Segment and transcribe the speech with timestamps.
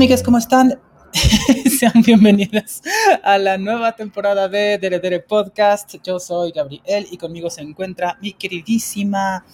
[0.00, 0.80] Amigas, ¿cómo están?
[1.78, 2.80] Sean bienvenidas
[3.22, 5.96] a la nueva temporada de Dere Dere Podcast.
[6.02, 9.44] Yo soy Gabriel y conmigo se encuentra mi queridísima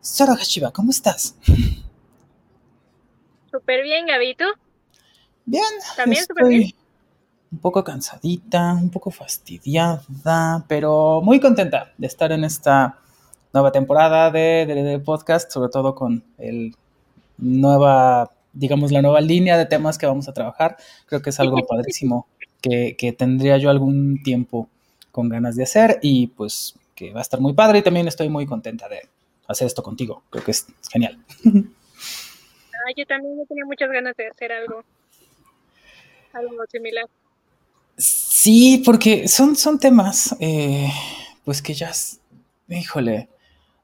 [0.00, 0.70] Sora Hashiba.
[0.70, 1.34] ¿Cómo estás?
[3.50, 4.44] Súper bien, Gabito.
[5.44, 5.64] Bien.
[5.96, 6.70] También súper bien.
[7.50, 13.00] Un poco cansadita, un poco fastidiada, pero muy contenta de estar en esta
[13.52, 16.72] nueva temporada de Dere Dere Podcast, sobre todo con el
[17.38, 20.76] nueva digamos, la nueva línea de temas que vamos a trabajar.
[21.06, 22.26] Creo que es algo padrísimo
[22.60, 24.68] que, que, tendría yo algún tiempo
[25.12, 28.28] con ganas de hacer y pues que va a estar muy padre y también estoy
[28.28, 29.08] muy contenta de
[29.46, 30.22] hacer esto contigo.
[30.30, 31.18] Creo que es genial.
[32.86, 34.84] Ah, yo también tenía muchas ganas de hacer algo,
[36.32, 37.06] algo similar.
[37.96, 40.88] Sí, porque son, son temas, eh,
[41.44, 41.90] pues que ya,
[42.68, 43.28] híjole,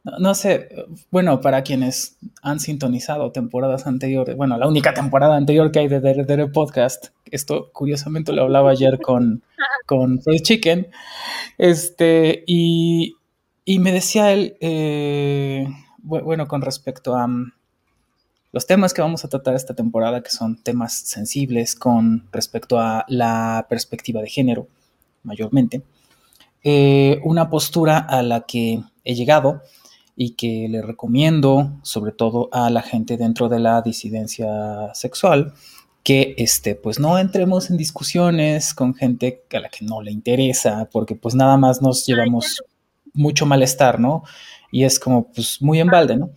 [0.05, 0.69] no, sé,
[1.11, 6.01] bueno, para quienes han sintonizado temporadas anteriores, bueno, la única temporada anterior que hay de
[6.01, 9.43] Dere Podcast, esto curiosamente lo hablaba ayer con,
[9.87, 10.89] con Chicken,
[11.57, 13.15] este, y,
[13.79, 17.53] me decía él, eh, bueno, con respecto a mm,
[18.51, 23.05] los temas que vamos a tratar esta temporada, que son temas sensibles con respecto a
[23.07, 24.67] la perspectiva de género,
[25.23, 25.83] mayormente,
[26.65, 29.63] eh, una postura a la que he llegado
[30.17, 35.55] y que le recomiendo, sobre todo a la gente dentro de la disidencia sexual,
[36.03, 40.89] que este, pues no entremos en discusiones con gente a la que no le interesa,
[40.91, 42.63] porque pues nada más nos llevamos
[43.15, 44.23] mucho malestar, ¿no?
[44.71, 46.31] Y es como pues muy en balde, ¿no?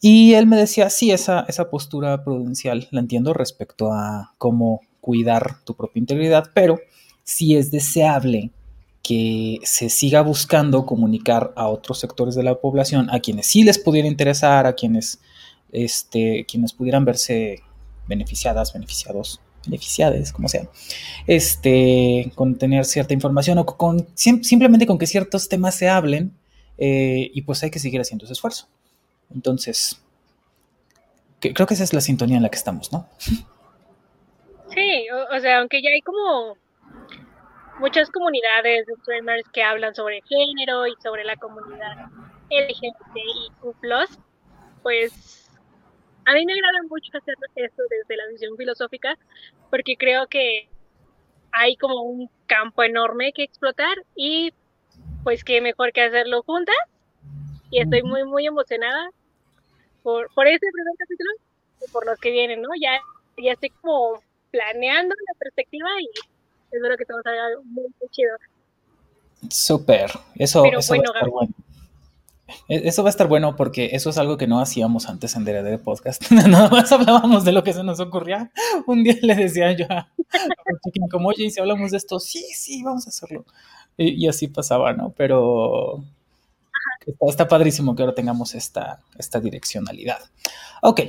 [0.00, 5.62] Y él me decía, sí, esa, esa postura prudencial la entiendo respecto a cómo cuidar
[5.64, 6.78] tu propia integridad, pero
[7.22, 8.50] si es deseable
[9.02, 13.78] que se siga buscando comunicar a otros sectores de la población, a quienes sí les
[13.78, 15.20] pudiera interesar, a quienes,
[15.72, 17.62] este, quienes pudieran verse
[18.06, 20.68] beneficiadas, beneficiados, beneficiadas, como sea,
[21.26, 26.32] este, con tener cierta información o con simplemente con que ciertos temas se hablen
[26.78, 28.68] eh, y pues hay que seguir haciendo ese esfuerzo.
[29.32, 30.02] Entonces,
[31.40, 33.08] creo que esa es la sintonía en la que estamos, ¿no?
[34.74, 35.06] Sí,
[35.36, 36.56] o sea, aunque ya hay como
[37.80, 42.10] muchas comunidades de streamers que hablan sobre género y sobre la comunidad
[42.50, 43.74] LGBTIQ+,
[44.82, 45.50] pues
[46.26, 49.16] a mí me agrada mucho hacer esto desde la visión filosófica
[49.70, 50.68] porque creo que
[51.52, 54.52] hay como un campo enorme que explotar y
[55.24, 56.76] pues qué mejor que hacerlo juntas
[57.70, 59.10] y estoy muy muy emocionada
[60.02, 61.30] por, por este primer capítulo
[61.86, 62.68] y por los que vienen, ¿no?
[62.80, 63.00] Ya,
[63.42, 66.08] ya estoy como planeando la perspectiva y
[66.70, 68.36] espero que todo salga muy, chido.
[69.48, 71.54] Súper, eso, eso va a estar bueno.
[72.68, 75.44] E, eso va a estar bueno porque eso es algo que no hacíamos antes en
[75.44, 76.30] DRD Podcast.
[76.30, 78.50] Nada más hablábamos de lo que se nos ocurría.
[78.86, 80.08] Un día le decía yo a,
[81.10, 83.44] como, oye, y si hablamos de esto, sí, sí, vamos a hacerlo.
[83.96, 85.12] Y, así pasaba, ¿no?
[85.14, 86.02] Pero
[87.06, 90.20] está, está, padrísimo que ahora tengamos esta, esta direccionalidad.
[90.80, 91.02] Ok,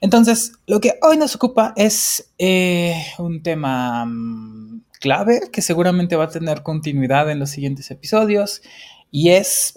[0.00, 6.24] entonces, lo que hoy nos ocupa es eh, un tema mm, clave que seguramente va
[6.24, 8.62] a tener continuidad en los siguientes episodios
[9.10, 9.74] y es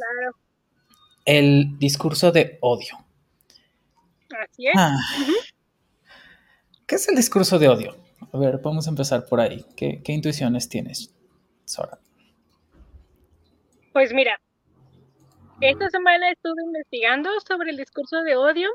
[1.26, 2.98] el discurso de odio.
[4.30, 4.74] Así es.
[4.76, 4.98] Ah.
[6.86, 7.96] ¿Qué es el discurso de odio?
[8.34, 9.66] A ver, vamos a empezar por ahí.
[9.76, 11.14] ¿Qué, qué intuiciones tienes,
[11.66, 12.00] Sora?
[13.94, 14.40] Pues mira,
[15.60, 18.70] esta semana estuve investigando sobre el discurso de odio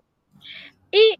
[0.91, 1.17] y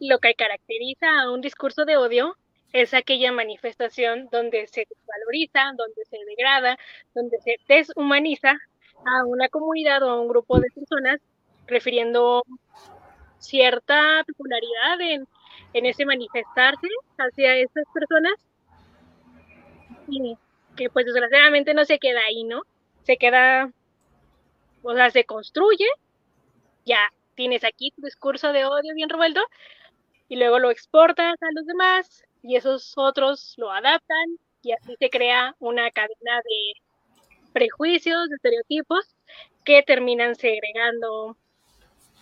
[0.00, 2.36] lo que caracteriza a un discurso de odio
[2.72, 6.78] es aquella manifestación donde se desvaloriza, donde se degrada,
[7.14, 8.58] donde se deshumaniza
[9.04, 11.20] a una comunidad o a un grupo de personas,
[11.66, 12.42] refiriendo
[13.38, 15.28] cierta popularidad en,
[15.72, 18.34] en ese manifestarse hacia esas personas.
[20.08, 20.36] Y
[20.76, 22.62] que pues desgraciadamente no se queda ahí, ¿no?
[23.02, 23.70] Se queda,
[24.82, 25.86] o sea, se construye,
[26.84, 29.40] ya tienes aquí tu discurso de odio bien revuelto,
[30.28, 35.10] y luego lo exportas a los demás y esos otros lo adaptan y así se
[35.10, 36.80] crea una cadena de
[37.52, 39.04] prejuicios, de estereotipos
[39.64, 41.36] que terminan segregando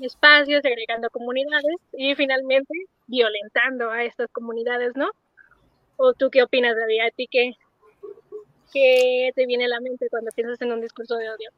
[0.00, 2.72] espacios, segregando comunidades y finalmente
[3.06, 5.10] violentando a estas comunidades, ¿no?
[5.96, 7.00] ¿O tú qué opinas, David?
[7.06, 7.52] ¿A ti qué,
[8.72, 11.50] qué te viene a la mente cuando piensas en un discurso de odio?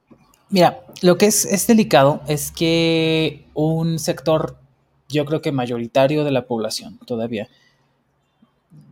[0.50, 4.56] Mira, lo que es, es delicado es que un sector
[5.08, 7.48] yo creo que mayoritario de la población todavía.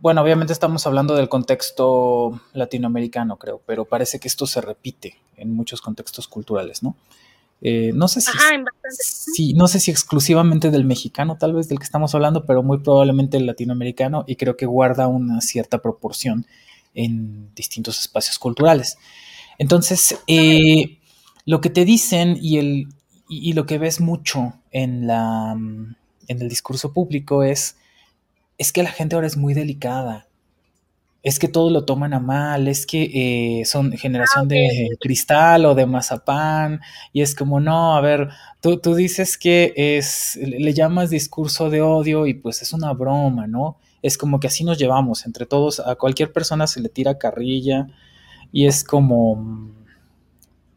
[0.01, 5.55] Bueno, obviamente estamos hablando del contexto latinoamericano, creo, pero parece que esto se repite en
[5.55, 6.95] muchos contextos culturales, ¿no?
[7.61, 12.13] Eh, no sé si, no sé si exclusivamente del mexicano, tal vez del que estamos
[12.13, 16.45] hablando, pero muy probablemente el latinoamericano y creo que guarda una cierta proporción
[16.93, 18.97] en distintos espacios culturales.
[19.57, 20.99] Entonces, eh,
[21.45, 22.87] lo que te dicen y, el,
[23.29, 27.77] y, lo que ves mucho en, la, en el discurso público es,
[28.57, 30.27] es que la gente ahora es muy delicada
[31.25, 35.65] es que todo lo toman a mal, es que eh, son generación ah, de cristal
[35.65, 36.81] o de mazapán,
[37.13, 38.29] y es como, no, a ver,
[38.61, 43.47] tú, tú, dices que es, le llamas discurso de odio y pues es una broma,
[43.47, 43.79] ¿no?
[44.03, 47.87] Es como que así nos llevamos entre todos, a cualquier persona se le tira carrilla
[48.51, 49.71] y es como,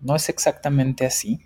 [0.01, 1.41] no es exactamente así.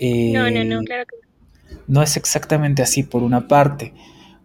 [0.00, 1.78] no, no, no, eh, claro que no.
[1.86, 3.94] No es exactamente así por una parte.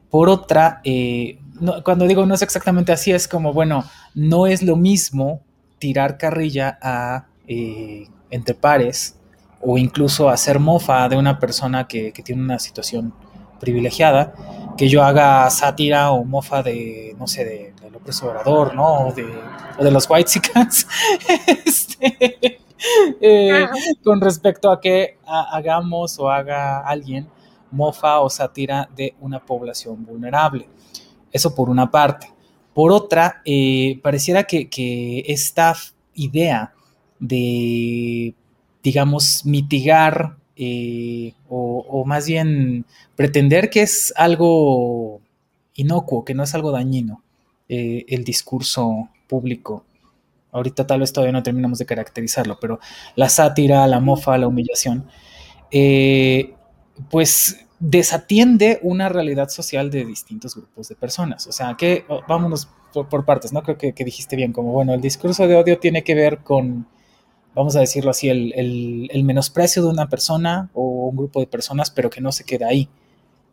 [0.09, 1.39] Por otra, eh,
[1.83, 3.83] cuando digo no es exactamente así, es como, bueno,
[4.15, 5.41] no es lo mismo
[5.77, 9.15] tirar carrilla a eh, entre pares
[9.61, 13.13] o incluso hacer mofa de una persona que, tiene una situación
[13.59, 14.33] privilegiada,
[14.77, 19.07] que yo haga sátira o mofa de, no sé, de, López Obrador, ¿no?
[19.07, 19.27] O de,
[19.77, 20.41] o de los White
[21.65, 22.59] este,
[23.19, 23.67] eh,
[24.03, 27.27] con respecto a que hagamos o haga alguien
[27.71, 30.67] mofa o sátira de una población vulnerable.
[31.31, 32.31] Eso por una parte.
[32.73, 35.75] Por otra, eh, pareciera que, esta
[36.13, 36.73] idea
[37.19, 38.33] de,
[38.83, 42.85] digamos, mitigar eh, o, más bien
[43.15, 45.21] pretender que es algo
[45.75, 47.23] inocuo, que no es algo dañino,
[47.67, 49.85] eh, el discurso público.
[50.51, 52.79] Ahorita tal vez todavía no terminamos de caracterizarlo, pero
[53.15, 55.05] la sátira, la mofa, la humillación,
[57.09, 61.47] pues desatiende una realidad social de distintos grupos de personas.
[61.47, 62.67] O sea, que vámonos
[63.09, 63.63] por, partes, ¿no?
[63.63, 66.87] Creo que, dijiste bien, como bueno, el discurso de odio tiene que ver con,
[67.55, 72.09] vamos a decirlo así, el, menosprecio de una persona o un grupo de personas, pero
[72.09, 72.89] que no se queda ahí,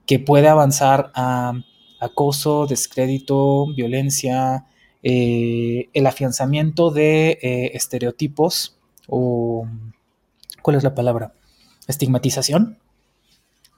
[0.06, 1.52] que puede avanzar a
[2.00, 4.66] acoso, descrédito, violencia,
[5.02, 8.76] eh, el afianzamiento de eh, estereotipos
[9.06, 9.66] o,
[10.62, 11.32] ¿cuál es la palabra?
[11.86, 12.78] Estigmatización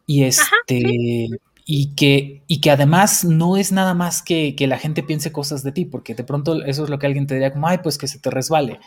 [0.09, 1.29] y este.
[1.71, 5.63] Y que, y que además no es nada más que, que la gente piense cosas
[5.63, 7.99] de ti, porque de pronto eso es lo que alguien te diría como, ay, pues
[7.99, 8.81] que se te resbale.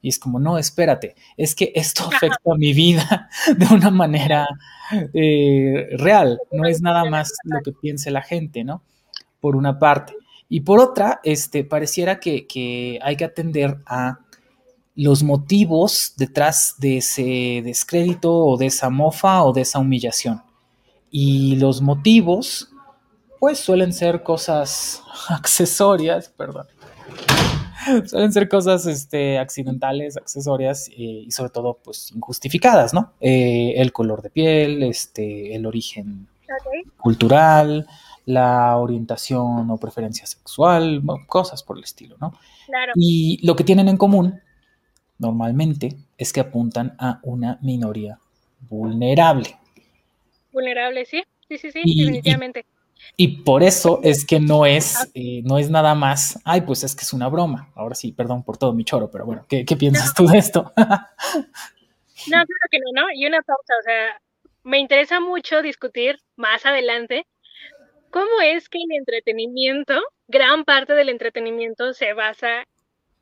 [0.00, 4.46] Y es como, no, espérate, es que esto afecta a mi vida de una manera
[5.12, 8.84] eh, real, no es nada más lo que piense la gente, ¿no?
[9.40, 10.14] Por una parte.
[10.48, 14.20] Y por otra, este, pareciera que, que hay que atender a
[14.94, 20.42] los motivos detrás de ese descrédito o de esa mofa o de esa humillación.
[21.10, 22.70] Y los motivos,
[23.40, 26.66] pues suelen ser cosas accesorias, perdón.
[28.06, 33.12] Suelen ser cosas este, accidentales, accesorias eh, y sobre todo pues injustificadas, ¿no?
[33.20, 36.28] Eh, el color de piel, este, el origen
[36.98, 37.86] cultural,
[38.26, 42.34] la orientación o preferencia sexual, cosas por el estilo, ¿no?
[42.66, 42.92] Claro.
[42.96, 44.40] Y lo que tienen en común,
[45.18, 48.18] normalmente, es que apuntan a una minoría
[48.68, 49.56] vulnerable
[50.52, 52.64] vulnerable, sí, sí, sí, sí, definitivamente.
[53.16, 56.94] Y, por eso es que no es, eh, no es nada más, ay, pues es
[56.94, 57.70] que es una broma.
[57.74, 60.72] Ahora sí, perdón por todo mi choro, pero bueno, ¿qué, piensas tú de esto?
[60.76, 60.84] no,
[62.26, 63.06] claro que no, ¿no?
[63.14, 64.20] Y una pausa, o sea,
[64.64, 67.26] me interesa mucho discutir más adelante
[68.10, 69.94] cómo es que el entretenimiento,
[70.28, 72.64] gran parte del entretenimiento se basa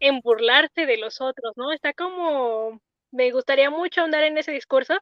[0.00, 1.72] en burlarse de los otros, ¿no?
[1.72, 4.94] Está como, me gustaría mucho andar en ese discurso,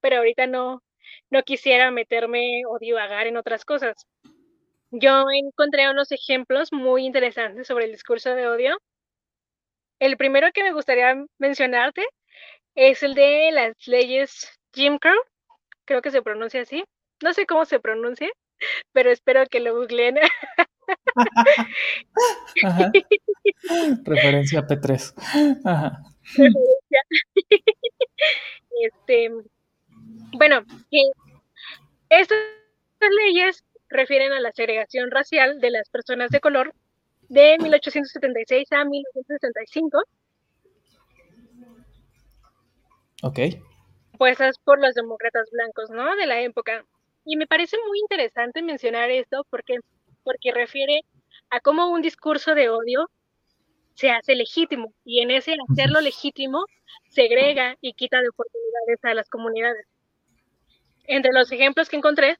[0.00, 0.82] pero ahorita no,
[1.30, 4.06] no quisiera meterme o divagar en otras cosas.
[4.90, 8.78] Yo encontré unos ejemplos muy interesantes sobre el discurso de odio.
[9.98, 12.06] El primero que me gustaría mencionarte
[12.74, 15.20] es el de las leyes Jim Crow,
[15.84, 16.84] creo que se pronuncia así.
[17.22, 18.28] No sé cómo se pronuncia,
[18.92, 20.16] pero espero que lo googleen.
[24.04, 25.14] Referencia P3.
[28.80, 29.30] Este,
[30.32, 30.62] bueno,
[32.08, 32.38] estas
[33.26, 36.74] leyes refieren a la segregación racial de las personas de color
[37.28, 40.02] de 1876 a 1965.
[43.22, 43.38] Ok.
[44.16, 46.16] Puestas por los demócratas blancos, ¿no?
[46.16, 46.84] De la época.
[47.24, 49.78] Y me parece muy interesante mencionar esto porque,
[50.22, 51.02] porque refiere
[51.50, 53.10] a cómo un discurso de odio
[53.94, 56.64] se hace legítimo y en ese hacerlo legítimo
[57.08, 59.86] segrega y quita de oportunidades a las comunidades
[61.08, 62.38] entre los ejemplos que encontré,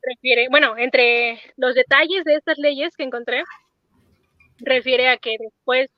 [0.00, 3.42] refiere, bueno, entre los detalles de estas leyes que encontré,
[4.58, 5.90] refiere a que después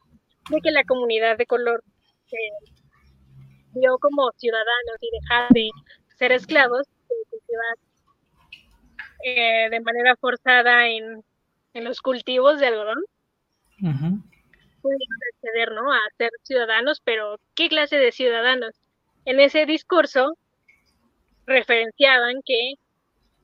[0.50, 1.84] de que la comunidad de color
[3.74, 5.68] vio como ciudadanos y dejar de
[6.16, 6.88] ser esclavos,
[9.24, 11.22] eh, de manera forzada en,
[11.74, 13.04] los cultivos de algodón,
[13.76, 15.92] pudieron acceder ¿no?
[15.92, 18.74] a ser ciudadanos, pero ¿qué clase de ciudadanos?
[19.26, 20.38] En ese discurso
[21.46, 22.74] referenciaban que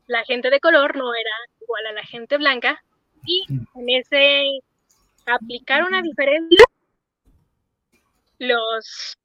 [0.07, 1.31] la gente de color no era
[1.61, 2.83] igual a la gente blanca
[3.25, 4.61] y en ese
[5.27, 6.65] aplicar una diferencia
[8.39, 9.17] los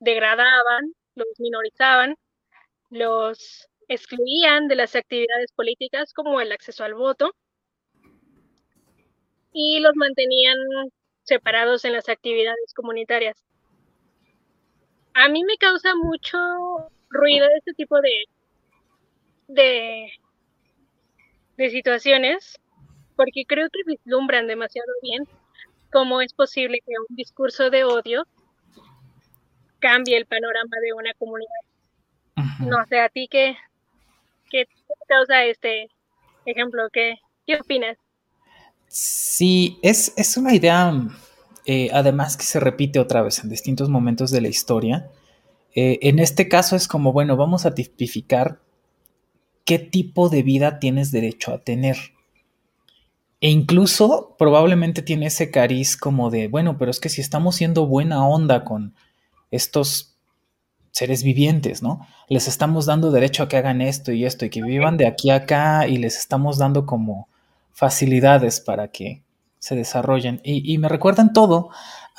[0.00, 2.16] degradaban, los minorizaban,
[2.90, 7.34] los excluían de las actividades políticas como el acceso al voto
[9.52, 10.56] y los mantenían
[11.22, 13.36] separados en las actividades comunitarias.
[15.14, 16.38] A mí me causa mucho
[17.10, 18.12] ruido este tipo de,
[19.48, 20.12] de,
[21.56, 22.58] de situaciones
[23.16, 25.24] porque creo que vislumbran demasiado bien
[25.92, 28.26] cómo es posible que un discurso de odio
[29.78, 31.50] cambie el panorama de una comunidad.
[32.60, 33.56] No sé, a ti qué,
[34.50, 34.66] qué
[35.08, 35.90] causa este
[36.46, 37.96] ejemplo, ¿qué, qué opinas?
[38.86, 40.92] Sí, es, es una idea,
[41.66, 45.10] eh, además que se repite otra vez en distintos momentos de la historia.
[45.74, 48.60] Eh, en este caso es como, bueno, vamos a tipificar
[49.64, 51.96] qué tipo de vida tienes derecho a tener.
[53.40, 57.86] E incluso probablemente tiene ese cariz como de, bueno, pero es que si estamos siendo
[57.86, 58.94] buena onda con
[59.50, 60.16] estos
[60.90, 62.06] seres vivientes, ¿no?
[62.28, 65.30] Les estamos dando derecho a que hagan esto y esto y que vivan de aquí
[65.30, 67.28] a acá y les estamos dando como
[67.72, 69.22] facilidades para que
[69.58, 70.40] se desarrollen.
[70.42, 71.70] Y, me recuerdan todo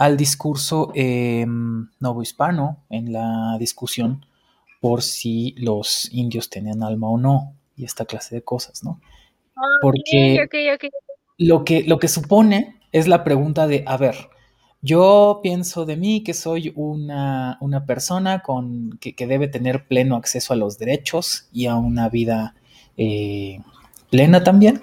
[0.02, 1.46] al discurso eh,
[2.00, 4.26] novohispano en la discusión
[4.80, 9.00] por si los indios tenían alma o no y esta clase de cosas, ¿no?
[9.80, 10.48] Porque
[11.38, 14.16] lo que, lo que supone es la pregunta de, a ver,
[14.82, 20.56] yo pienso de mí que soy una, persona con, que, debe tener pleno acceso a
[20.56, 22.56] los derechos y a una vida
[22.98, 23.60] eh,
[24.10, 24.82] plena también.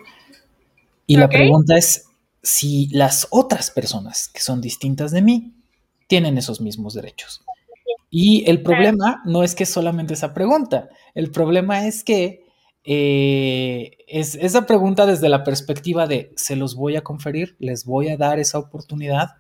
[1.09, 2.08] Y la pregunta es
[2.49, 5.53] si las otras personas que son distintas de mí
[6.07, 7.45] tienen esos mismos derechos.
[8.09, 12.47] Y el problema no es que solamente esa pregunta, el problema es que
[12.85, 18.09] eh, es esa pregunta desde la perspectiva de se los voy a conferir, les voy
[18.09, 19.33] a dar esa oportunidad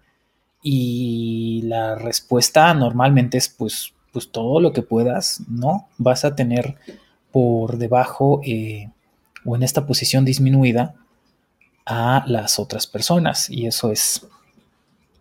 [0.62, 5.88] y la respuesta normalmente es pues, pues todo lo que puedas, ¿no?
[5.96, 6.76] Vas a tener
[7.32, 8.90] por debajo eh,
[9.46, 10.94] o en esta posición disminuida
[11.88, 14.26] a las otras personas y eso es,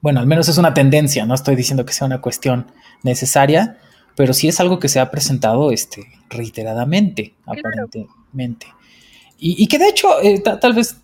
[0.01, 2.67] bueno, al menos es una tendencia, no estoy diciendo que sea una cuestión
[3.03, 3.77] necesaria,
[4.15, 8.67] pero sí es algo que se ha presentado este, reiteradamente, aparentemente.
[9.39, 11.00] Y, que de hecho, eh, tal vez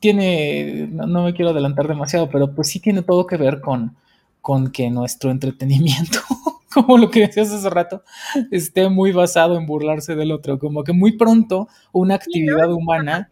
[0.00, 3.96] tiene, no, me quiero adelantar demasiado, pero pues sí tiene todo que ver con,
[4.42, 6.18] con que nuestro entretenimiento,
[6.74, 8.02] como lo que decías hace rato,
[8.50, 13.30] esté muy basado en burlarse del otro, como que muy pronto una actividad humana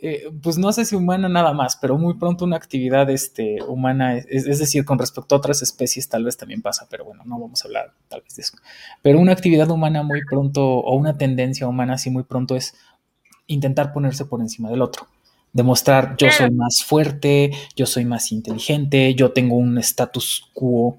[0.00, 4.16] eh, pues no sé si humana nada más, pero muy pronto una actividad este, humana,
[4.16, 7.62] es, decir, con respecto a otras especies tal vez también pasa, pero bueno, no vamos
[7.62, 8.56] a hablar tal vez de eso.
[9.02, 12.74] Pero una actividad humana muy pronto, o una tendencia humana así muy pronto es
[13.46, 15.08] intentar ponerse por encima del otro.
[15.52, 20.98] Demostrar yo soy más fuerte, yo soy más inteligente, yo tengo un status quo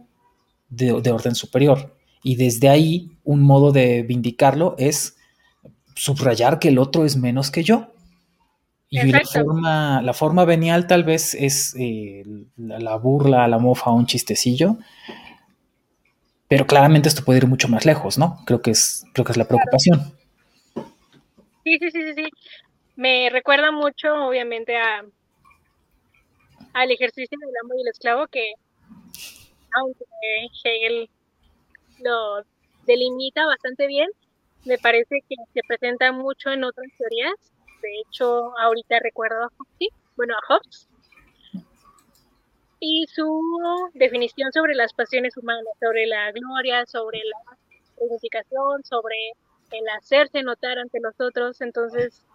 [0.69, 1.95] de, de orden superior.
[2.23, 5.15] Y desde ahí, un modo de vindicarlo es
[5.95, 7.91] subrayar que el otro es menos que yo
[8.89, 12.23] y la forma, la forma venial tal vez es eh,
[12.57, 14.77] la, burla, la mofa, un chistecillo.
[16.47, 18.39] Pero claramente esto puede ir mucho más lejos, ¿no?
[18.45, 19.99] Creo que es, creo que es la preocupación.
[21.63, 22.23] Sí, sí, sí, sí,
[22.95, 25.05] Me recuerda mucho, obviamente, a
[26.73, 28.53] al ejercicio del amo y el esclavo, que
[29.73, 30.05] aunque
[30.63, 31.09] Hegel
[32.01, 32.43] lo
[32.85, 34.09] delimita bastante bien,
[34.65, 37.33] me parece que se presenta mucho en otras teorías
[37.81, 40.87] de hecho, ahorita recuerdo a Hobbes, bueno, a Hobbes,
[42.79, 43.41] y su
[43.93, 47.57] definición sobre las pasiones humanas, sobre la gloria, sobre la
[47.99, 49.15] dignificación, sobre
[49.71, 51.59] el hacerse notar ante los otros.
[51.61, 52.25] Entonces,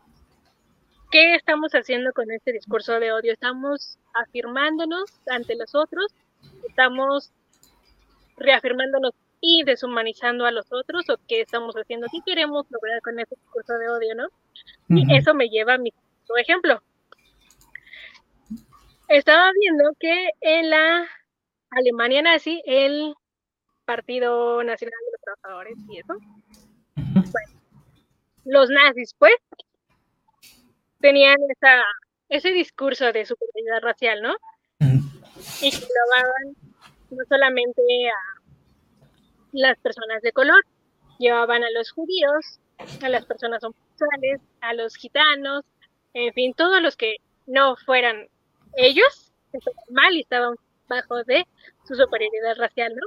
[1.10, 3.32] ¿qué estamos haciendo con este discurso de odio?
[3.32, 6.12] ¿Estamos afirmándonos ante los otros?
[6.68, 7.32] ¿Estamos
[8.36, 9.12] reafirmándonos
[9.44, 11.08] y deshumanizando a los otros?
[11.10, 12.06] ¿O qué estamos haciendo?
[12.10, 14.28] ¿Qué queremos lograr con este discurso de odio, no?
[14.88, 15.92] Y eso me lleva a mi
[16.38, 16.82] ejemplo.
[19.08, 21.06] Estaba viendo que en la
[21.70, 23.14] Alemania nazi, el
[23.84, 26.14] Partido Nacional de los Trabajadores y eso,
[28.46, 29.34] los nazis, pues,
[31.00, 31.82] tenían esa,
[32.30, 34.34] ese discurso de superioridad racial, ¿no?
[35.60, 35.86] Y que
[37.10, 38.33] no solamente a
[39.54, 40.64] las personas de color.
[41.18, 42.58] Llevaban a los judíos,
[43.02, 45.64] a las personas homosexuales, a los gitanos,
[46.14, 48.28] en fin, todos los que no fueran
[48.76, 50.54] ellos, estaban mal y estaban
[50.88, 51.46] bajo de
[51.86, 53.06] su superioridad racial, ¿no?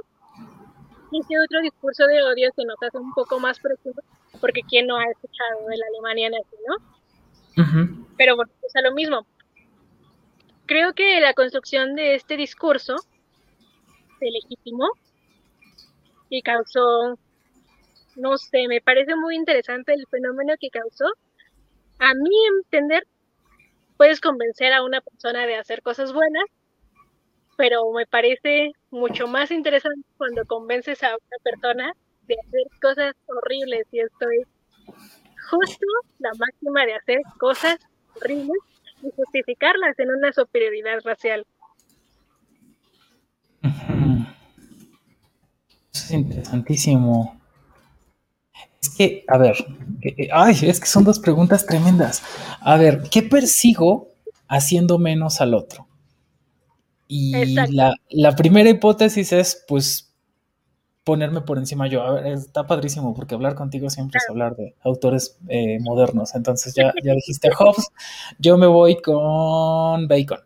[1.10, 4.02] Y ese otro discurso de odio se nos hace un poco más profundo,
[4.40, 8.06] porque ¿quién no ha escuchado de la Alemania nazi, no?
[8.16, 9.26] Pero bueno, es a lo mismo.
[10.66, 12.96] Creo que la construcción de este discurso
[14.18, 14.90] se legitimó
[16.28, 17.18] y causó,
[18.16, 21.06] no sé, me parece muy interesante el fenómeno que causó.
[21.98, 23.06] A mi entender,
[23.96, 26.44] puedes convencer a una persona de hacer cosas buenas,
[27.56, 31.92] pero me parece mucho más interesante cuando convences a una persona
[32.26, 34.46] de hacer cosas horribles y esto es
[35.50, 35.86] justo
[36.18, 37.78] la máxima de hacer cosas
[38.14, 38.58] horribles
[39.02, 41.44] y justificarlas en una superioridad racial.
[46.08, 47.38] Es interesantísimo.
[48.80, 49.56] Es que, a ver,
[50.02, 52.22] eh, ay, es que son dos preguntas tremendas.
[52.60, 54.08] A ver, ¿qué persigo
[54.48, 55.86] haciendo menos al otro?
[57.06, 60.12] Y la, la, primera hipótesis es, pues,
[61.04, 62.02] ponerme por encima yo.
[62.02, 66.34] A ver, está padrísimo porque hablar contigo siempre es hablar de autores eh, modernos.
[66.34, 67.88] Entonces ya, ya dijiste Hobbes,
[68.38, 70.40] yo me voy con Bacon.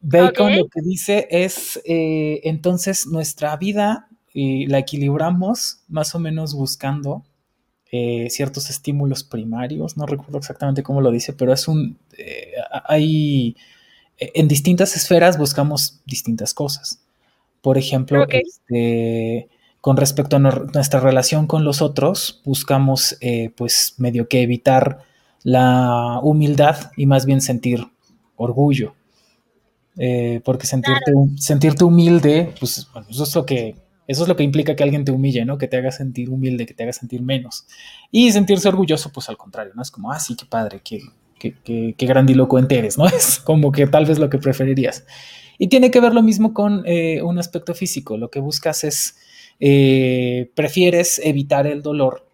[0.00, 6.54] Bacon lo que dice es, eh, entonces nuestra vida eh, la equilibramos más o menos
[6.54, 7.24] buscando
[8.28, 11.96] ciertos estímulos primarios, no recuerdo exactamente cómo lo dice, pero es un,
[12.88, 13.54] hay,
[14.18, 17.04] en distintas esferas buscamos distintas cosas.
[17.64, 19.48] Por ejemplo, este,
[19.84, 25.00] con respecto a nuestra relación con los otros, buscamos eh, pues medio que evitar
[25.42, 27.86] la humildad y más bien sentir
[28.36, 28.94] orgullo.
[29.98, 34.76] Eh, porque sentirte, sentirte humilde, pues eso es lo que eso es lo que implica
[34.76, 35.58] que alguien te humille, ¿no?
[35.58, 37.66] Que te haga sentir humilde, que te haga sentir menos.
[38.10, 39.82] Y sentirse orgulloso, pues al contrario, ¿no?
[39.82, 41.00] Es como, ah, sí, qué padre, qué,
[41.38, 43.06] qué, qué, qué grandilocuente eres, ¿no?
[43.08, 45.04] Es como que tal vez lo que preferirías.
[45.58, 48.16] Y tiene que ver lo mismo con eh, un aspecto físico.
[48.16, 49.16] Lo que buscas es,
[49.60, 52.26] eh, prefieres evitar el dolor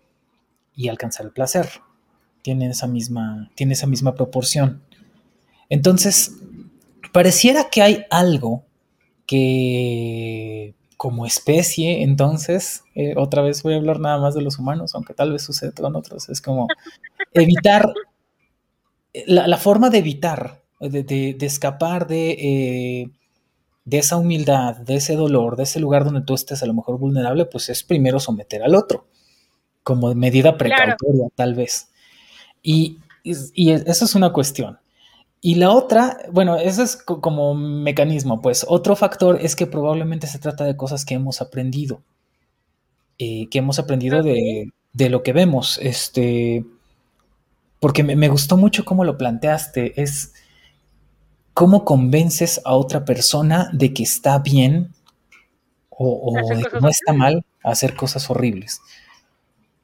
[0.75, 1.69] y alcanzar el placer.
[2.43, 4.83] Tiene esa misma, tiene esa misma proporción.
[5.69, 6.37] Entonces,
[7.13, 8.65] pareciera que hay algo
[9.27, 14.95] que como especie, entonces, eh, otra vez voy a hablar nada más de los humanos,
[14.95, 16.69] aunque tal vez suceda con otros, es como
[17.33, 17.91] evitar,
[19.25, 23.11] la, la forma de evitar de, escapar de, eh,
[23.87, 26.99] de esa humildad, de ese dolor, de ese lugar donde tú estés a lo mejor
[26.99, 29.07] vulnerable, pues es primero someter al otro,
[29.83, 31.89] como medida precautoria tal vez.
[32.63, 34.79] Y, y, eso es una cuestión.
[35.41, 40.39] Y la otra, bueno, eso es como mecanismo, pues otro factor es que probablemente se
[40.39, 42.03] trata de cosas que hemos aprendido,
[43.19, 46.67] eh, que hemos aprendido de, de, lo que vemos, este,
[47.81, 50.35] porque me, me, gustó mucho cómo lo planteaste, es
[51.55, 54.95] ¿cómo convences a otra persona de que está bien
[55.91, 58.81] o, de que no está mal hacer cosas horribles?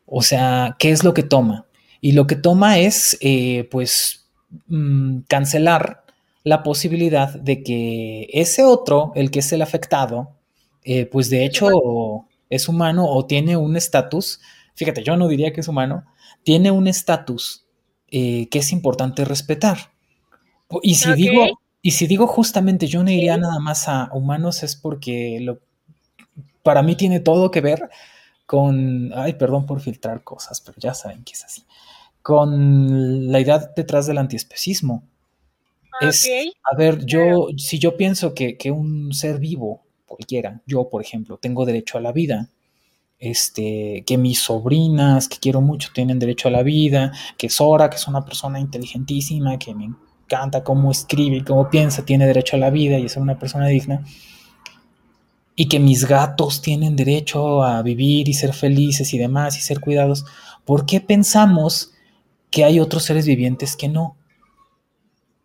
[0.06, 1.66] O sea, ¿qué es lo que toma?
[2.00, 4.25] Y lo que toma es, eh, pues,
[4.68, 6.04] mm, cancelar
[6.44, 10.30] la posibilidad de que ese otro, el que es el afectado,
[10.84, 11.68] eh, pues de hecho
[12.48, 14.40] es humano o tiene un estatus,
[14.74, 16.04] fíjate, yo no diría que es humano,
[16.44, 17.64] tiene un estatus
[18.08, 19.90] eh, que es importante respetar.
[20.82, 24.76] Y si digo, y si digo justamente yo no iría nada más a humanos es
[24.76, 25.60] porque lo,
[26.62, 27.90] para mí tiene todo que ver
[28.46, 31.64] con, ay, perdón por filtrar cosas, pero ya saben que es así,
[32.26, 35.04] con la idea detrás del antiespecismo.
[36.00, 36.28] Es,
[36.68, 41.38] a ver, yo, si yo pienso que, que, un ser vivo, cualquiera, yo por ejemplo,
[41.38, 42.48] tengo derecho a la vida,
[43.20, 47.94] este, que mis sobrinas, que quiero mucho, tienen derecho a la vida, que Sora, que
[47.94, 49.94] es una persona inteligentísima, que me
[50.26, 54.04] canta, cómo escribe, cómo piensa, tiene derecho a la vida y es una persona digna.
[55.54, 59.78] Y que mis gatos tienen derecho a vivir y ser felices y demás y ser
[59.78, 60.24] cuidados.
[60.64, 61.92] ¿Por qué pensamos
[62.56, 64.16] que hay otros seres vivientes que no?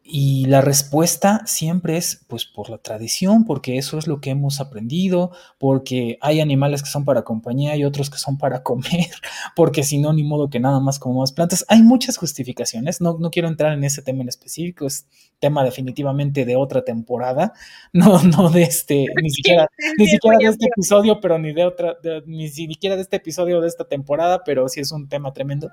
[0.02, 4.62] Y la respuesta siempre es, pues por la tradición, porque eso es lo que hemos
[4.62, 9.10] aprendido, porque hay animales que son para compañía y otros que son para comer,
[9.58, 11.66] porque si no, ni modo que nada más comamos plantas.
[11.68, 15.06] Hay muchas justificaciones, no, no quiero entrar en ese tema en específico, es
[15.40, 17.52] tema definitivamente de otra temporada,
[17.92, 21.98] no, no de este, ni siquiera, ni siquiera de este episodio, pero ni de otra,
[22.26, 25.72] ni siquiera de este episodio de esta temporada, pero sí es un tema tremendo.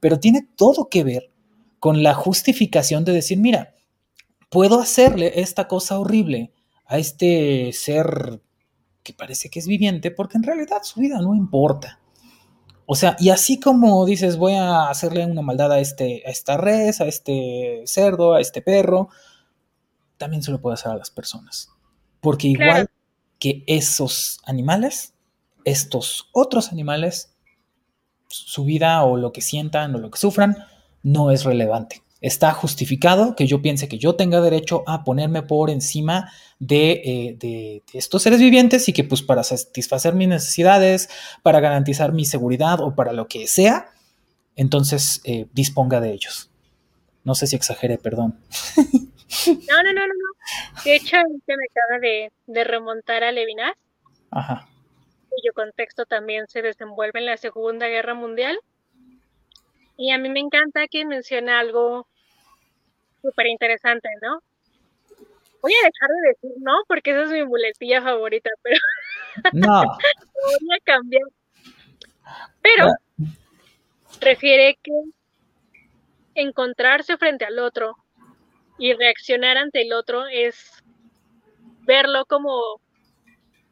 [0.00, 1.30] Pero tiene todo que ver
[1.78, 3.74] con la justificación de decir, mira,
[4.50, 6.52] puedo hacerle esta cosa horrible
[6.86, 8.40] a este ser
[9.02, 12.00] que parece que es viviente, porque en realidad su vida no importa.
[12.86, 16.56] O sea, y así como dices, voy a hacerle una maldad a, este, a esta
[16.56, 19.08] res, a este cerdo, a este perro,
[20.16, 21.70] también se lo puedo hacer a las personas.
[22.20, 22.88] Porque igual
[23.38, 25.14] que esos animales,
[25.64, 27.35] estos otros animales,
[28.28, 30.56] su vida o lo que sientan o lo que sufran,
[31.02, 32.02] no es relevante.
[32.20, 37.82] Está justificado que yo piense que yo tenga derecho a ponerme por encima de, eh,
[37.92, 41.08] estos seres vivientes y que pues para satisfacer mis necesidades,
[41.42, 43.90] para garantizar mi seguridad o para lo que sea,
[44.56, 46.50] entonces eh, disponga de ellos.
[47.22, 48.38] No sé si exageré, perdón.
[49.46, 50.82] No, no, no, no, no.
[50.84, 53.72] De hecho, se me acaba de, de remontar a Levinas.
[54.30, 54.68] Ajá.
[55.28, 58.58] Cuyo contexto también se desenvuelve en la Segunda Guerra Mundial.
[59.96, 62.06] Y a mí me encanta que menciona algo
[63.22, 64.40] súper interesante, ¿no?
[65.62, 68.78] Voy a dejar de decir no, porque esa es mi muletilla favorita, pero
[69.52, 69.82] no.
[69.82, 71.22] voy a cambiar.
[72.62, 72.86] Pero
[74.20, 74.92] refiere que
[76.34, 77.96] encontrarse frente al otro
[78.78, 80.84] y reaccionar ante el otro es
[81.82, 82.80] verlo como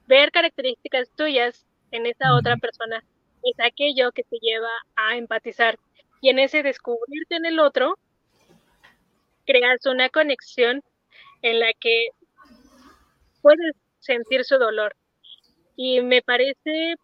[0.06, 3.02] ver características tuyas en esa otra persona
[3.42, 5.78] es aquello que te lleva a empatizar.
[6.20, 7.98] Y en ese descubrirte en el otro
[9.46, 10.82] creas una conexión
[11.42, 12.08] en la que
[13.42, 14.96] puedes sentir su dolor.
[15.76, 16.94] Y me parece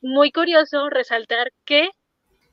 [0.00, 1.90] muy curioso resaltar que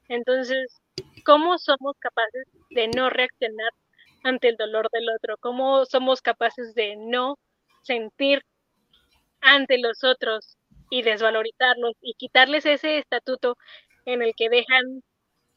[0.09, 0.81] entonces
[1.23, 3.71] cómo somos capaces de no reaccionar
[4.23, 7.37] ante el dolor del otro, cómo somos capaces de no
[7.83, 8.41] sentir
[9.45, 10.57] ante los otros
[10.89, 13.57] y desvalorizarlos y quitarles ese estatuto
[14.05, 15.03] en el que dejan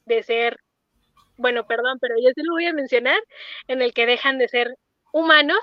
[0.04, 0.58] de ser,
[1.36, 3.18] bueno, perdón, pero yo sí lo voy a mencionar,
[3.66, 4.76] en el que dejan de ser
[5.12, 5.58] humanos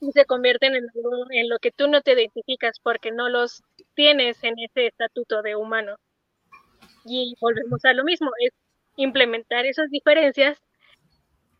[0.00, 0.86] y se convierten en,
[1.30, 3.62] en lo que tú no te identificas porque no los
[3.94, 5.96] tienes en ese estatuto de humano.
[7.04, 8.52] Y volvemos a lo mismo, es
[8.96, 10.58] implementar esas diferencias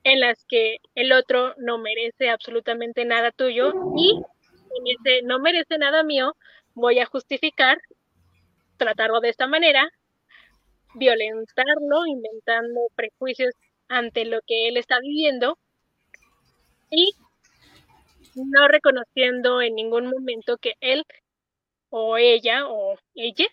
[0.04, 4.22] en las que el otro no merece absolutamente nada tuyo y
[5.24, 6.36] no merece nada mío,
[6.74, 7.78] voy a justificar
[8.76, 9.88] tratarlo de esta manera,
[10.94, 13.52] violentarlo, inventando prejuicios
[13.88, 15.58] ante lo que él está viviendo
[16.90, 17.12] y
[18.34, 21.04] no reconociendo en ningún momento que él
[21.90, 23.46] o ella o ella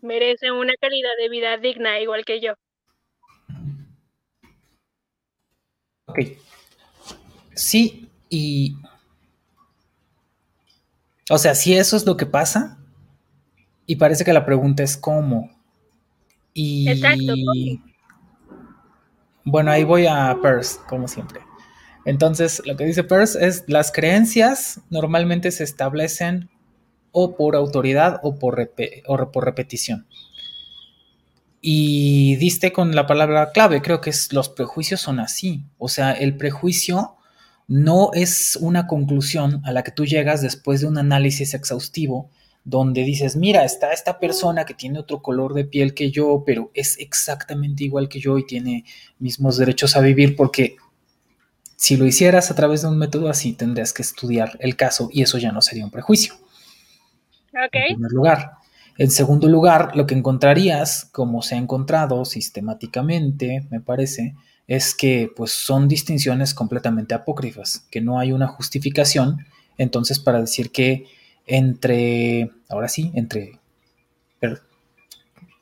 [0.00, 2.54] merece una calidad de vida digna igual que yo.
[6.06, 6.20] Ok.
[7.54, 8.76] Sí, y...
[11.30, 12.78] O sea, si eso es lo que pasa,
[13.86, 15.50] y parece que la pregunta es cómo.
[16.52, 16.88] Y...
[16.88, 17.34] Exacto.
[19.44, 21.40] Bueno, ahí voy a Peirce, como siempre.
[22.04, 26.50] Entonces, lo que dice Peirce es, las creencias normalmente se establecen
[27.12, 28.72] o por autoridad o por,
[29.06, 30.06] o por repetición.
[31.60, 35.64] Y diste con la palabra clave, creo que es los prejuicios son así.
[35.78, 37.16] O sea, el prejuicio
[37.68, 42.30] no es una conclusión a la que tú llegas después de un análisis exhaustivo
[42.64, 46.72] donde dices, mira, está esta persona que tiene otro color de piel que yo, pero
[46.74, 48.84] es exactamente igual que yo y tiene
[49.20, 50.76] mismos derechos a vivir, porque
[51.76, 55.22] si lo hicieras a través de un método así, tendrías que estudiar el caso y
[55.22, 56.34] eso ya no sería un prejuicio.
[57.52, 58.52] En primer lugar.
[58.98, 64.34] En segundo lugar, lo que encontrarías, como se ha encontrado sistemáticamente, me parece,
[64.66, 69.46] es que pues son distinciones completamente apócrifas, que no hay una justificación,
[69.78, 71.06] entonces para decir que
[71.46, 73.60] entre, ahora sí, entre,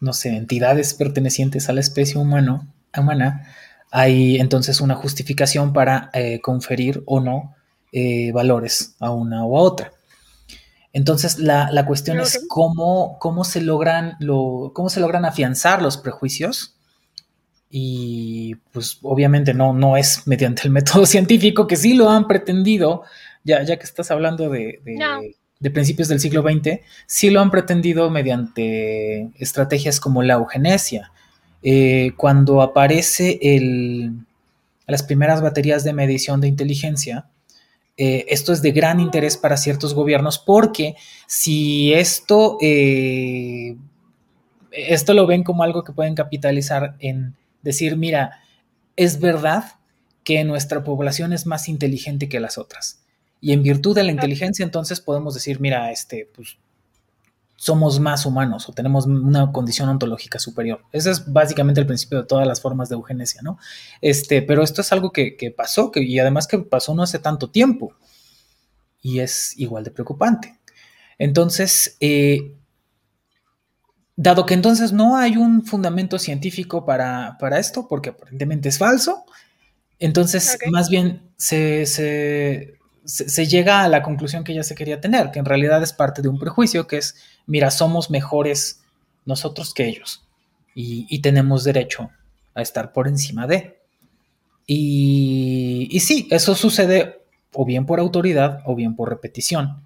[0.01, 3.47] no sé, entidades pertenecientes a la especie humano, humana,
[3.91, 7.55] hay entonces una justificación para eh, conferir o no
[7.93, 9.93] eh, valores a una o a otra.
[10.93, 16.77] Entonces, la, cuestión es cómo, cómo, se logran lo, cómo se logran afianzar los prejuicios.
[17.77, 23.03] Y pues obviamente no, no es mediante el método científico, que sí lo han pretendido,
[23.43, 24.81] ya, ya que estás hablando de,
[25.59, 31.11] de, principios del siglo XX, sí lo han pretendido mediante estrategias como la eugenesia.
[31.65, 34.13] Eh, cuando aparece el,
[34.87, 37.27] las primeras baterías de medición de inteligencia,
[37.97, 40.95] eh, esto es de gran interés para ciertos gobiernos porque
[41.27, 43.75] si esto, eh,
[44.71, 47.35] esto lo ven como algo que pueden capitalizar en
[47.65, 48.43] decir, mira,
[48.97, 49.65] es verdad
[50.23, 53.01] que nuestra población es más inteligente que las otras.
[53.41, 56.57] Y en virtud de la inteligencia, entonces podemos decir, mira, este, pues
[57.57, 60.83] somos más humanos o tenemos una condición ontológica superior.
[60.93, 63.59] Ese es básicamente el principio de todas las formas de eugenesia, ¿no?
[64.01, 67.51] Este, pero esto es algo que, pasó que, y además que pasó no hace tanto
[67.51, 67.95] tiempo.
[69.03, 70.59] y es igual de preocupante.
[71.19, 72.57] Entonces, eh,
[74.17, 79.25] dado que entonces no hay un fundamento científico para, esto, porque aparentemente es falso,
[79.99, 85.39] entonces más bien se, se, llega a la conclusión que ya se quería tener, que
[85.39, 88.81] en realidad es parte de un prejuicio, que es, mira, somos mejores
[89.25, 90.23] nosotros que ellos
[90.75, 92.11] y, tenemos derecho
[92.55, 93.79] a estar por encima de.
[94.67, 97.21] Y, y sí, eso sucede
[97.53, 99.85] o bien por autoridad o bien por repetición,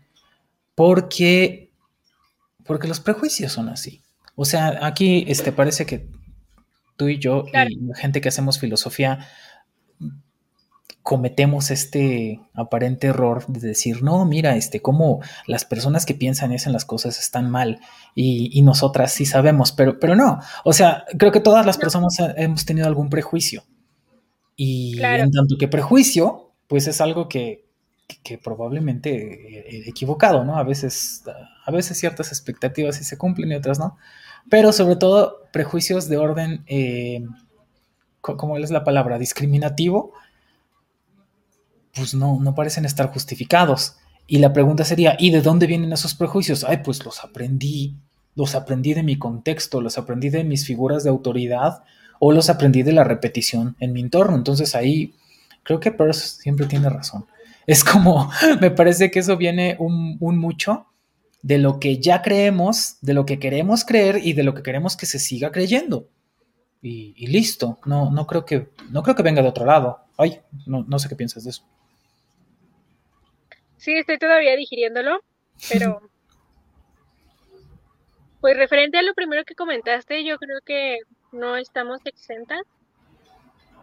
[0.74, 1.70] porque,
[2.64, 4.02] porque los prejuicios son así.
[4.40, 6.06] O sea, aquí este, parece que
[6.96, 9.26] tú y yo y la gente que hacemos filosofía
[11.02, 16.68] cometemos este aparente error de decir, no, mira, este, como las personas que piensan eso
[16.68, 17.80] en las cosas están mal
[18.14, 22.64] y, nosotras sí sabemos, pero, pero no, o sea, creo que todas las personas hemos
[22.64, 23.64] tenido algún prejuicio.
[24.54, 27.66] Y en tanto que prejuicio, pues es algo que,
[28.22, 30.58] que probablemente equivocado, ¿no?
[30.58, 31.24] A veces,
[31.64, 33.96] a veces ciertas expectativas sí se cumplen y otras no
[34.50, 37.24] pero sobre todo prejuicios de orden, eh,
[38.20, 39.18] ¿cómo es la palabra?
[39.18, 40.12] Discriminativo,
[41.94, 43.96] pues no, no parecen estar justificados.
[44.26, 46.64] Y la pregunta sería, ¿y de dónde vienen esos prejuicios?
[46.64, 47.96] Ay, pues los aprendí,
[48.34, 51.82] los aprendí de mi contexto, los aprendí de mis figuras de autoridad
[52.20, 54.36] o los aprendí de la repetición en mi entorno.
[54.36, 55.14] Entonces ahí
[55.62, 57.26] creo que Peirce siempre tiene razón.
[57.66, 58.30] Es como,
[58.60, 60.86] me parece que eso viene un, un mucho
[61.42, 64.96] de lo que ya creemos, de lo que queremos creer y de lo que queremos
[64.96, 66.08] que se siga creyendo.
[66.80, 67.78] Y, listo.
[67.86, 70.00] No, no creo que, no creo que venga de otro lado.
[70.16, 71.64] Ay, no, sé qué piensas de eso.
[73.76, 75.20] Sí, estoy todavía digiriéndolo,
[75.68, 76.00] pero
[78.40, 80.98] pues referente a lo primero que comentaste, yo creo que
[81.32, 82.62] no estamos exentas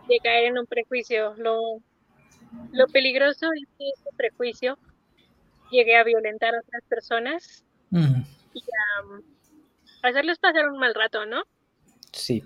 [0.08, 1.34] de caer en un prejuicio.
[1.36, 1.60] Lo,
[2.72, 4.78] lo peligroso es que ese prejuicio
[5.72, 11.44] llegué a violentar a otras personas y a, hacerles pasar un mal rato, ¿no?
[12.12, 12.44] Sí.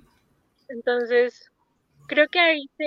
[0.69, 1.51] Entonces,
[2.07, 2.85] creo que ahí se...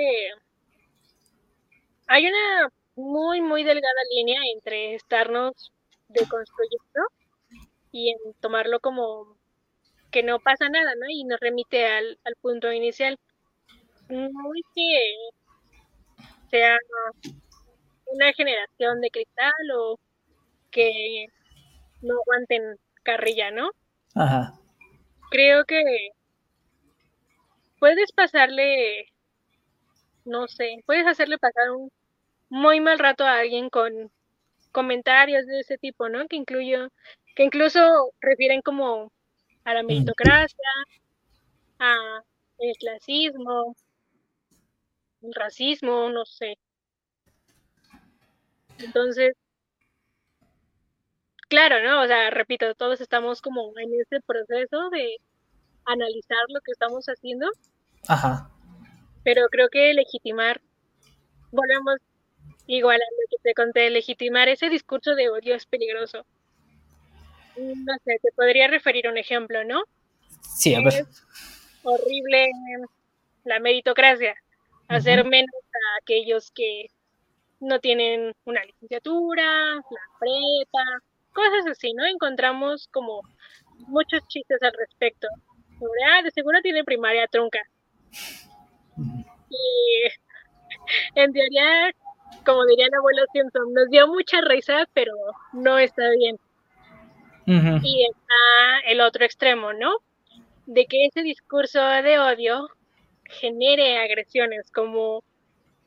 [2.07, 5.73] Hay una muy, muy delgada línea entre estarnos
[6.09, 7.01] deconstruyendo
[7.90, 9.37] y en tomarlo como
[10.11, 11.07] que no pasa nada, ¿no?
[11.09, 13.18] Y nos remite al, al punto inicial.
[14.09, 15.14] No es que
[16.51, 16.77] sea
[18.07, 19.99] una generación de cristal o
[20.72, 21.26] que
[22.00, 23.70] no aguanten carrilla, ¿no?
[24.14, 24.54] Ajá.
[25.30, 26.11] Creo que
[27.78, 29.06] puedes pasarle,
[30.24, 31.90] no sé, puedes hacerle pasar un
[32.48, 34.11] muy mal rato a alguien con
[34.72, 36.26] comentarios de ese tipo, ¿no?
[36.26, 36.88] Que incluyo,
[37.37, 39.12] que incluso refieren como
[39.64, 40.68] a la meritocracia,
[41.78, 41.94] a
[42.58, 43.76] el clasismo,
[45.22, 46.58] el racismo, no sé.
[48.78, 49.35] Entonces,
[51.53, 52.01] claro, ¿no?
[52.01, 55.19] O sea, repito, todos estamos como en este proceso de
[55.85, 57.47] analizar lo que estamos haciendo.
[58.09, 58.51] Ajá.
[59.23, 60.62] Pero creo que legitimar,
[61.51, 61.97] volvemos
[62.67, 66.25] igual a lo que te conté, legitimar ese discurso de odio es peligroso.
[67.59, 69.83] No sé, te podría referir un ejemplo, ¿no?
[70.57, 70.95] Sí, a ver.
[70.95, 71.23] Es
[71.83, 72.51] horrible
[73.45, 74.35] la meritocracia,
[74.88, 76.87] hacer menos a aquellos que
[77.61, 82.05] no tienen una licenciatura, la prepa, cosas así, ¿no?
[82.07, 83.23] Encontramos como
[83.88, 85.29] muchos chistes al respecto.
[85.79, 87.61] Sobre, ah, de seguro tiene primaria trunca.
[89.51, 90.03] Y
[91.14, 91.92] en teoría,
[92.45, 95.12] como diría el abuelo Simpson, nos dio mucha risa, pero
[95.53, 96.38] no está bien.
[97.45, 99.97] Y está el otro extremo, ¿no?
[100.66, 102.68] De que ese discurso de odio
[103.25, 105.25] genere agresiones, como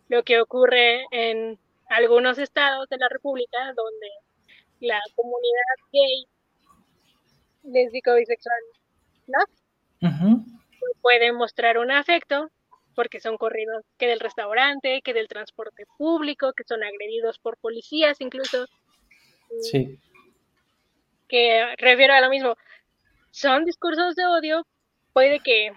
[0.10, 1.58] lo que ocurre en
[1.90, 4.10] algunos estados de la República, donde
[4.86, 6.28] la comunidad gay,
[7.64, 8.62] lésbico, bisexual,
[9.28, 10.40] ¿no?
[11.02, 12.50] Pueden mostrar un afecto
[12.96, 18.22] porque son corridos que del restaurante, que del transporte público, que son agredidos por policías
[18.22, 18.66] incluso.
[19.62, 20.00] Sí.
[21.28, 22.56] Que refiero a lo mismo.
[23.32, 24.66] Son discursos de odio,
[25.12, 25.74] puede que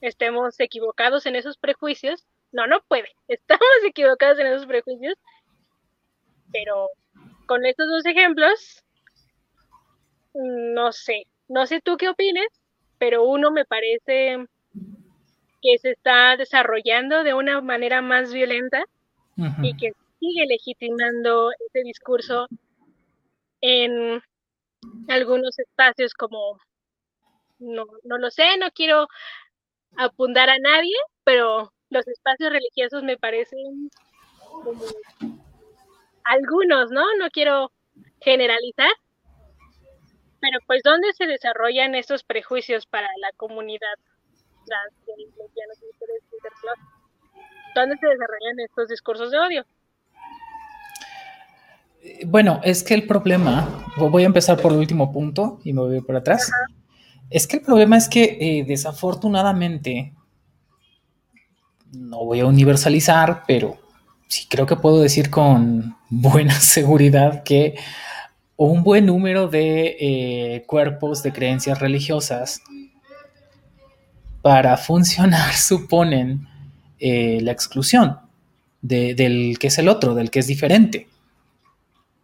[0.00, 2.26] estemos equivocados en esos prejuicios.
[2.52, 3.08] No, no puede.
[3.28, 5.14] Estamos equivocados en esos prejuicios,
[6.52, 6.88] pero
[7.48, 8.84] con estos dos ejemplos,
[10.34, 12.46] no sé, no sé tú qué opines,
[12.98, 14.46] pero uno me parece
[15.62, 18.84] que se está desarrollando de una manera más violenta
[19.62, 22.48] y que sigue legitimando ese discurso
[23.62, 24.20] en
[25.08, 26.58] algunos espacios como,
[27.58, 29.08] no, no lo sé, no quiero
[29.96, 33.90] apuntar a nadie, pero los espacios religiosos me parecen
[34.62, 34.82] como
[36.28, 37.04] algunos, ¿no?
[37.18, 37.72] No quiero
[38.20, 38.90] generalizar,
[40.40, 43.94] pero pues ¿dónde se desarrollan estos prejuicios para la comunidad
[44.66, 44.92] trans,
[47.74, 49.64] ¿Dónde se desarrollan estos discursos de odio?
[52.26, 56.00] Bueno, es que el problema, voy a empezar por el último punto y me voy
[56.00, 56.50] para atrás.
[57.30, 60.14] Es que el problema es que eh, desafortunadamente,
[61.92, 63.78] no voy a universalizar, pero
[64.28, 67.76] sí creo que puedo decir con buena seguridad que
[68.56, 72.60] un buen número de eh, cuerpos de creencias religiosas
[74.42, 76.46] para funcionar suponen
[77.00, 78.18] eh, la exclusión
[78.80, 81.08] del que es el otro, del que es diferente.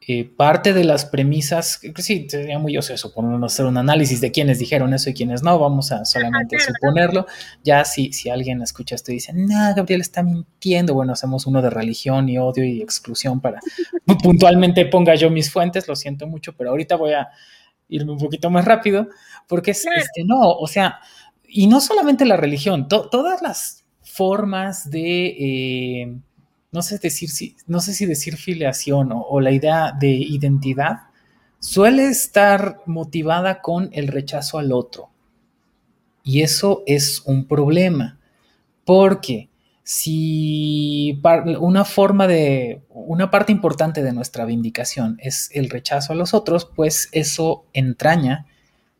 [0.06, 4.58] Eh, parte de las premisas, sí, sería muy ocioso no hacer un análisis de quiénes
[4.58, 7.26] dijeron eso y quiénes no, vamos a solamente suponerlo.
[7.62, 11.62] Ya si, si alguien escucha esto y dice, no, Gabriel está mintiendo, bueno, hacemos uno
[11.62, 13.60] de religión y odio y exclusión para
[14.22, 17.30] puntualmente ponga yo mis fuentes, lo siento mucho, pero ahorita voy a
[17.88, 19.08] irme un poquito más rápido,
[19.48, 21.00] porque es, este, no, o sea,
[21.48, 25.26] y no solamente la religión, todas las formas de...
[25.26, 26.18] Eh,
[26.74, 31.02] no sé, decir, si, no sé si decir filiación o, la idea de identidad,
[31.60, 35.08] suele estar motivada con el rechazo al otro.
[36.24, 38.18] Y eso es un problema,
[38.84, 39.50] porque
[39.84, 41.20] si
[41.60, 46.64] una forma de, una parte importante de nuestra vindicación es el rechazo a los otros,
[46.74, 48.46] pues eso entraña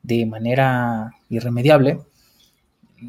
[0.05, 1.99] de manera irremediable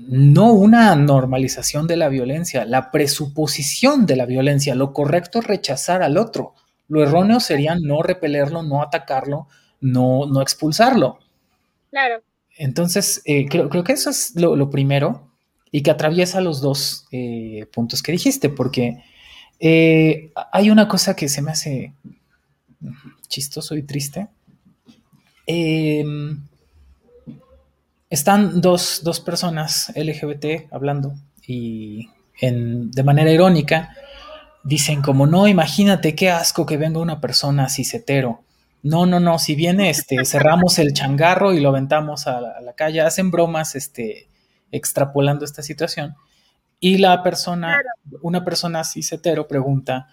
[0.08, 4.75] no una normalización de la violencia, la presuposición de la violencia.
[4.75, 6.53] Lo correcto es rechazar al otro.
[6.88, 9.47] Lo erróneo sería no repelerlo, no atacarlo,
[9.81, 11.19] no, no expulsarlo.
[11.89, 12.21] Claro.
[12.58, 15.31] Entonces, eh, creo, que eso es lo, primero
[15.71, 19.03] y que atraviesa los dos eh, puntos que dijiste, porque
[19.60, 21.93] eh, hay una cosa que se me hace
[23.27, 24.27] chistoso y triste.
[28.15, 33.93] Están dos, personas LGBT hablando y en, de manera irónica
[34.63, 38.45] dicen como, no, imagínate qué asco que venga una persona cisetero.
[38.84, 43.01] No, no, no, si viene, este, cerramos el changarro y lo aventamos a la, calle,
[43.01, 44.30] hacen bromas, este,
[44.71, 46.15] extrapolando esta situación.
[46.80, 47.82] Y la persona,
[48.21, 50.08] una persona cisetero pregunta,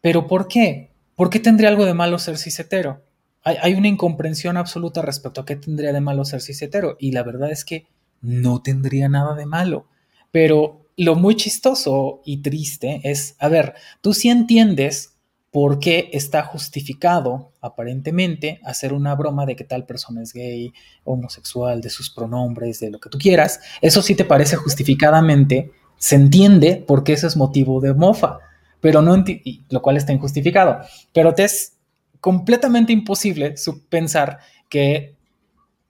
[0.00, 0.92] ¿pero por qué?
[1.16, 3.02] ¿Por qué tendría algo de malo ser cisetero?
[3.44, 6.96] Hay, una incomprensión absoluta respecto a qué tendría de malo ser cisetero.
[6.98, 7.86] Y la verdad es que
[8.22, 9.86] no tendría nada de malo.
[10.30, 15.10] Pero lo muy chistoso y triste es, a ver, tú sí entiendes
[15.50, 20.72] por qué está justificado, aparentemente, hacer una broma de que tal persona es gay,
[21.04, 23.60] homosexual, de sus pronombres, de lo que tú quieras.
[23.80, 28.38] Eso sí te parece justificadamente, se entiende por qué eso es motivo de mofa,
[28.80, 29.22] pero no
[29.70, 30.80] lo cual está injustificado.
[31.12, 31.74] Pero te es
[32.24, 33.54] completamente imposible
[33.90, 34.38] pensar
[34.70, 35.14] que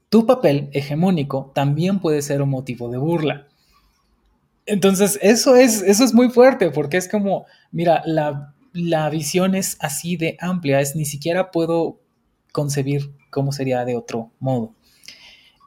[0.08, 3.46] tu papel hegemónico también puede ser un motivo de burla.
[4.66, 8.52] Entonces, eso es, eso es muy fuerte porque es como, mira, la,
[9.10, 12.00] visión es así de amplia, es ni siquiera puedo
[12.50, 14.74] concebir cómo sería de otro modo.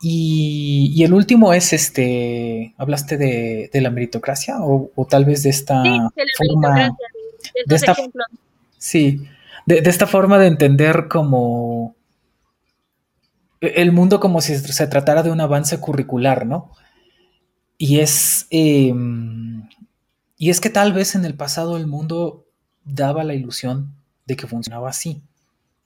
[0.01, 5.81] Y, el último es este, hablaste de, la meritocracia o, tal vez de esta
[6.37, 6.97] forma,
[7.65, 7.95] de, esta,
[8.77, 9.21] sí,
[9.67, 11.95] de, esta forma de entender como
[13.59, 16.71] el mundo como si se tratara de un avance curricular, ¿no?
[17.77, 19.67] Y es, em,
[20.37, 22.45] y es que tal vez en el pasado el mundo
[22.85, 23.93] daba la ilusión
[24.25, 25.21] de que funcionaba así.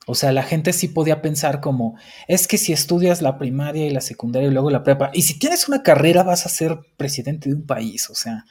[0.05, 1.95] O sea, la gente sí podía pensar como,
[2.27, 5.39] es que si estudias la primaria y la secundaria y luego la prepa, y si
[5.39, 8.45] tienes una carrera vas a ser presidente de un país, o sea,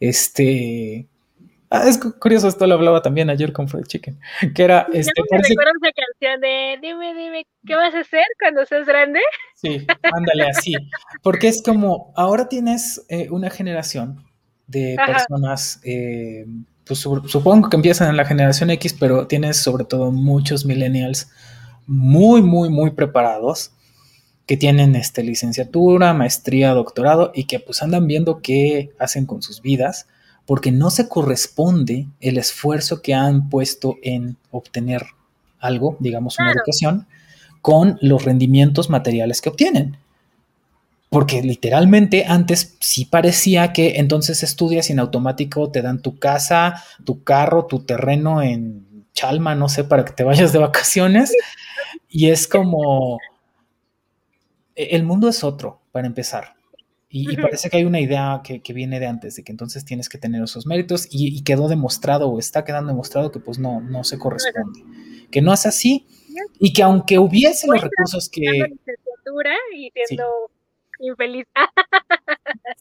[0.00, 1.08] este,
[1.74, 4.20] Ah, es curioso, esto lo hablaba también ayer con Fred Chicken,
[4.54, 4.86] que era...
[4.92, 9.20] Este, me recuerdo esa canción de dime, dime, ¿qué vas a hacer cuando seas grande?
[9.54, 10.74] Sí, ándale así,
[11.22, 14.22] porque es como, ahora tienes eh, una generación
[14.66, 16.44] de personas, eh,
[16.84, 21.30] pues supongo que empiezan en la generación X, pero tienes sobre todo muchos millennials
[21.86, 23.72] muy, muy, muy preparados
[24.44, 29.62] que tienen este, licenciatura, maestría, doctorado y que pues andan viendo qué hacen con sus
[29.62, 30.06] vidas
[30.46, 35.06] porque no se corresponde el esfuerzo que han puesto en obtener
[35.60, 37.06] algo, digamos una educación,
[37.60, 39.96] con los rendimientos materiales que obtienen.
[41.08, 46.82] Porque literalmente antes sí parecía que entonces estudias y en automático te dan tu casa,
[47.04, 51.32] tu carro, tu terreno en Chalma, no sé, para que te vayas de vacaciones.
[52.08, 53.18] Y es como,
[54.74, 56.54] e-, el mundo es otro, para empezar.
[57.14, 60.16] Y, parece que hay una idea que, viene de antes, de que entonces tienes que
[60.16, 64.18] tener esos méritos y, quedó demostrado o está quedando demostrado que pues no, no se
[64.18, 64.82] corresponde.
[65.30, 66.06] Que no es así
[66.58, 68.40] Y que aunque hubiese los recursos que...
[69.74, 70.24] Y siendo
[71.00, 71.46] infeliz.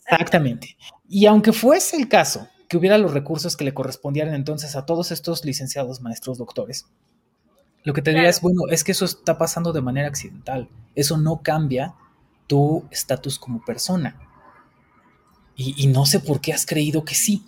[0.10, 0.78] Exactamente.
[1.10, 5.12] Y aunque fuese el caso que hubiera los recursos que le correspondieran entonces a todos
[5.12, 6.86] estos licenciados, maestros, doctores,
[7.84, 10.70] lo que te diría es, bueno, es que eso está pasando de manera accidental.
[10.96, 11.96] Eso no cambia
[12.52, 14.20] tu estatus como persona.
[15.56, 17.46] Y, no sé por qué has creído que sí.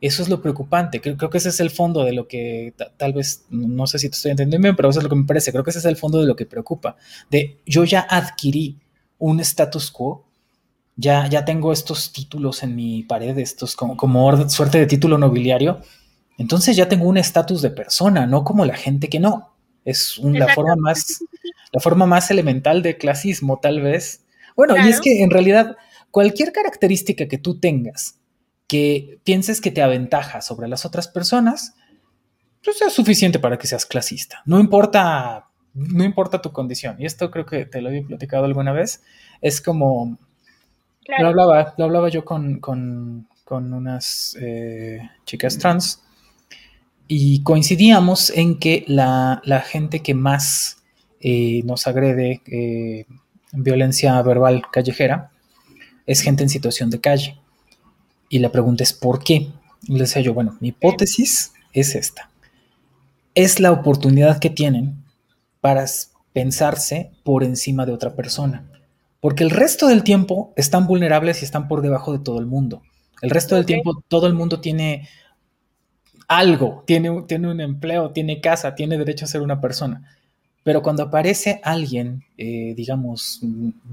[0.00, 1.02] Eso es lo preocupante.
[1.02, 4.16] Creo, que ese es el fondo de lo que tal vez, no sé si te
[4.16, 5.52] estoy entendiendo bien, pero eso es lo que me parece.
[5.52, 6.96] Creo que ese es el fondo de lo que preocupa.
[7.28, 8.78] De yo ya adquirí
[9.18, 10.24] un status quo,
[10.96, 15.80] ya, ya tengo estos títulos en mi pared, estos como, como suerte de título nobiliario,
[16.38, 19.50] entonces ya tengo un estatus de persona, no como la gente que no.
[19.84, 21.18] Es la, forma más,
[21.72, 24.24] la forma más elemental de clasismo, tal vez.
[24.60, 25.78] Bueno, y es que en realidad
[26.10, 28.18] cualquier característica que tú tengas
[28.66, 31.74] que pienses que te aventaja sobre las otras personas,
[32.62, 34.42] pues es suficiente para que seas clasista.
[34.44, 36.96] No importa, no importa tu condición.
[36.98, 39.02] Y esto creo que te lo había platicado alguna vez.
[39.40, 40.18] Es como,
[41.06, 42.60] lo, hablaba, lo hablaba yo con,
[43.48, 46.02] unas eh, chicas trans
[47.08, 50.82] y coincidíamos en que la, gente que más
[51.18, 53.06] eh, nos agrede eh,
[53.52, 55.30] violencia verbal callejera
[56.06, 57.38] es gente en situación de calle.
[58.28, 59.50] Y la pregunta es ¿por qué?
[59.82, 62.30] Y le decía yo, bueno, mi hipótesis es esta.
[63.34, 64.96] Es la oportunidad que tienen
[65.60, 65.84] para
[66.32, 68.64] pensarse por encima de otra persona.
[69.20, 72.82] Porque el resto del tiempo están vulnerables y están por debajo de todo el mundo.
[73.20, 75.08] El resto del tiempo todo el mundo tiene
[76.26, 80.16] algo, tiene, tiene un empleo, tiene casa, tiene derecho a ser una persona.
[80.62, 83.40] Pero cuando aparece alguien, eh, digamos,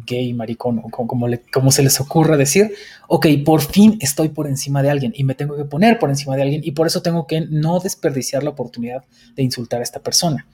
[0.05, 2.74] gay, maricón, o como, como, se les ocurra decir,
[3.07, 6.36] ok, por fin estoy por encima de alguien y me tengo que poner por encima
[6.36, 9.05] de alguien y por eso tengo que no desperdiciar la oportunidad
[9.36, 10.45] de insultar a esta persona.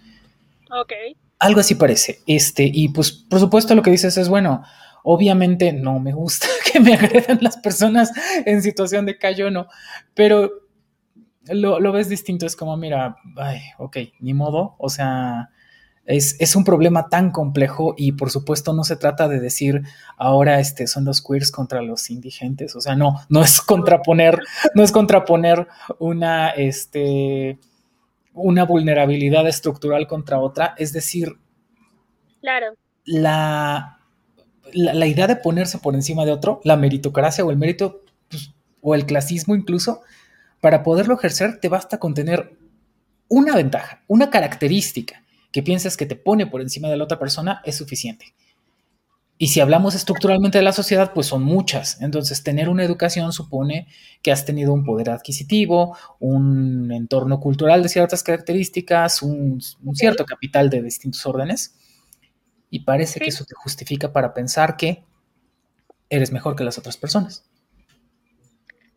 [0.70, 0.94] Ok.
[1.40, 2.20] Algo así parece.
[2.28, 4.64] Este, y pues, por supuesto, lo que dices es, bueno,
[5.04, 8.12] obviamente no me gusta que me agredan las personas
[8.46, 9.68] en situación de callo, no,
[10.14, 10.52] pero
[11.46, 15.50] lo, ves distinto, es como, mira, ay, ok, ni modo, o sea,
[16.06, 19.84] es, un problema tan complejo y por supuesto no se trata de decir
[20.18, 24.40] ahora este, son los queers contra los indigentes, o sea, no, no es contraponer,
[24.76, 25.68] no es contraponer
[26.00, 27.58] una, este,
[28.34, 31.38] una vulnerabilidad estructural contra otra, es decir,
[32.42, 32.74] claro.
[33.06, 34.00] la,
[34.74, 38.52] la, idea de ponerse por encima de otro, la meritocracia o el mérito pues,
[38.82, 40.02] o el clasismo incluso,
[40.60, 42.58] para poderlo ejercer te basta con tener
[43.30, 45.23] una ventaja, una característica
[45.54, 48.34] que piensas que te pone por encima de la otra persona es suficiente.
[49.38, 52.02] Y si hablamos estructuralmente de la sociedad, pues son muchas.
[52.02, 53.88] Entonces, tener una educación supone
[54.22, 59.62] que has tenido un poder adquisitivo, un entorno cultural de ciertas características, un,
[59.94, 61.78] cierto capital de distintos órdenes.
[62.70, 65.04] Y parece que eso te justifica para pensar que
[66.10, 67.48] eres mejor que las otras personas.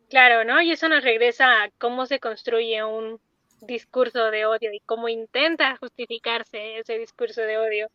[0.09, 0.61] Claro, ¿no?
[0.61, 3.19] Y eso nos regresa a cómo se construye un
[3.61, 7.87] discurso de odio y cómo intenta justificarse ese discurso de odio.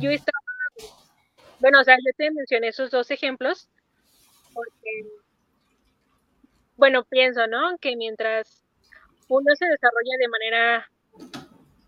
[0.00, 0.38] Yo estaba,
[1.60, 3.68] bueno, o sea, yo te mencioné esos dos ejemplos
[4.52, 5.06] porque,
[6.76, 7.76] bueno, pienso, ¿no?
[7.78, 8.62] Que mientras
[9.28, 10.90] uno se desarrolla de manera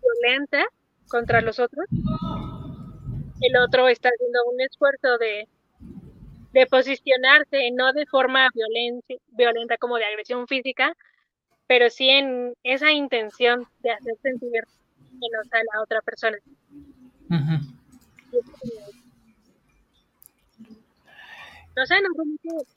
[0.01, 0.65] violenta
[1.09, 1.85] contra los otros,
[3.41, 5.47] el otro está haciendo un esfuerzo de
[6.53, 10.95] de posicionarse, no de forma violenta, violenta como de agresión física,
[11.73, 14.63] pero sí en esa intención de hacer sentir
[15.13, 16.37] menos a la otra persona.
[21.75, 22.67] No sé, vamos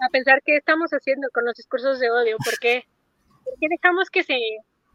[0.00, 2.88] a pensar qué estamos haciendo con los discursos de odio, ¿por qué,
[3.44, 4.40] ¿Por qué dejamos que se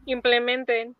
[0.04, 0.94] implementen?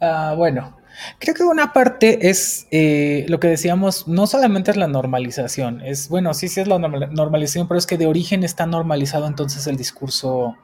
[0.00, 0.76] Ah, bueno,
[1.18, 6.08] creo que una parte es eh, lo que decíamos, no solamente es la normalización, es,
[6.08, 9.76] bueno, sí, sí es la normalización, pero es que de origen está normalizado entonces el
[9.76, 10.56] discurso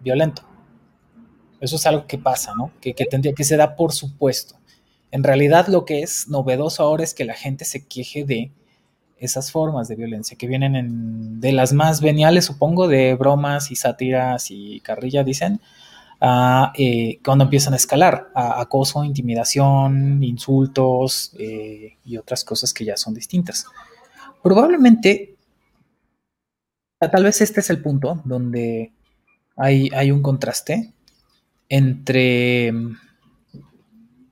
[0.00, 0.42] violento.
[1.60, 2.72] Eso es algo que pasa, ¿no?
[2.80, 4.56] Que, tendría, que se da por supuesto.
[5.10, 8.52] En realidad lo que es novedoso ahora es que la gente se queje de
[9.16, 14.50] esas formas de violencia que vienen de las más veniales, supongo, de bromas y sátiras
[14.50, 15.60] y carrilla, dicen,
[16.76, 22.96] eh, cuando empiezan a escalar, a acoso, intimidación, insultos eh, y otras cosas que ya
[22.96, 23.66] son distintas.
[24.42, 25.36] Probablemente,
[26.98, 28.92] tal vez este es el punto donde
[29.56, 30.92] hay, hay un contraste
[31.68, 32.72] entre,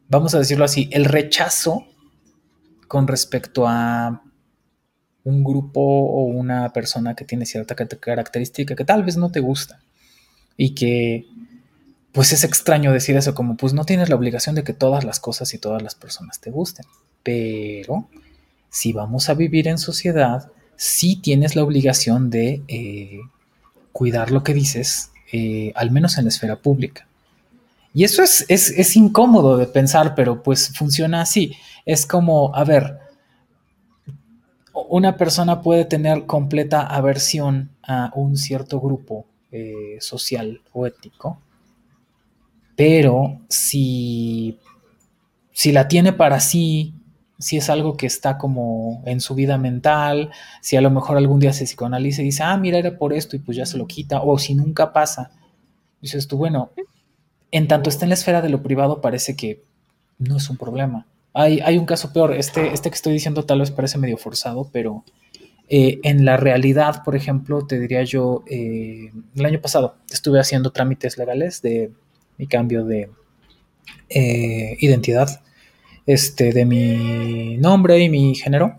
[0.09, 1.87] vamos a decirlo así, el rechazo
[2.89, 4.23] con respecto a
[5.25, 9.81] un grupo o una persona que tiene cierta característica que tal vez no te gusta
[10.57, 11.27] y que
[12.13, 15.19] pues es extraño decir eso, como pues no tienes la obligación de que todas las
[15.19, 16.87] cosas y todas las personas te gusten,
[17.23, 18.09] pero
[18.71, 23.21] si vamos a vivir en sociedad, sí tienes la obligación de eh,
[23.93, 27.07] cuidar lo que dices, eh, al menos en la esfera pública.
[27.95, 31.55] Y eso es, es, es, incómodo de pensar, pero pues funciona así.
[31.85, 32.99] Es como, a ver,
[34.73, 41.39] una persona puede tener completa aversión a un cierto grupo eh, social o étnico,
[42.77, 44.59] pero si,
[45.53, 46.95] si la tiene para sí,
[47.39, 51.41] si es algo que está como en su vida mental, si a lo mejor algún
[51.41, 53.87] día se psicoanaliza y dice, ah, mira, era por esto y pues ya se lo
[53.87, 55.33] quita, o si nunca pasa,
[56.01, 56.71] dices tú, bueno,
[57.51, 59.65] en tanto está en la esfera de lo privado parece que
[60.19, 61.07] no es un problema.
[61.35, 64.69] Hay, hay un caso peor, este, este que estoy diciendo tal vez parece medio forzado,
[64.73, 65.05] pero
[65.69, 70.71] eh, en la realidad, por ejemplo, te diría yo, eh, el año pasado estuve haciendo
[70.71, 71.93] trámites legales de
[72.39, 73.11] mi cambio de
[74.09, 75.43] eh, identidad,
[76.07, 78.79] este, de mi nombre y mi género.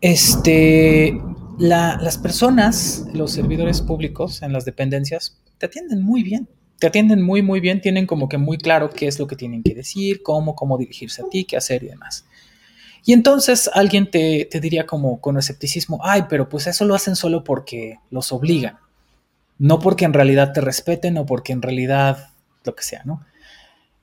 [0.00, 1.18] Este,
[1.58, 6.48] las personas, los servidores públicos en las dependencias, te atienden muy bien.
[6.78, 7.80] Te atienden muy, muy bien.
[7.80, 11.22] Tienen como que muy claro qué es lo que tienen que decir, cómo, cómo dirigirse
[11.22, 12.26] a ti, qué hacer y demás.
[13.04, 17.14] Y entonces alguien te, te diría como con escepticismo, ay, pero pues eso lo hacen
[17.16, 18.78] solo porque los obligan.
[19.58, 22.30] No porque en realidad te respeten o porque en realidad
[22.66, 23.24] lo que sea, ¿no?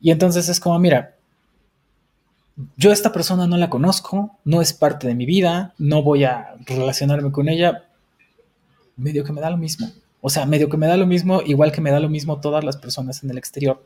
[0.02, 1.16] Y entonces es como, mira,
[2.78, 6.56] yo esta persona no la conozco, no es parte de mi vida, no voy a
[6.66, 7.86] relacionarme con ella,
[8.96, 9.92] medio que me da lo mismo.
[10.22, 12.64] O sea, medio que me da lo mismo, igual que me da lo mismo todas
[12.64, 13.84] las personas en el exterior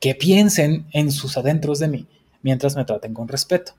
[0.00, 2.06] que piensen en sus adentros de mí
[2.42, 3.72] mientras me traten con respeto.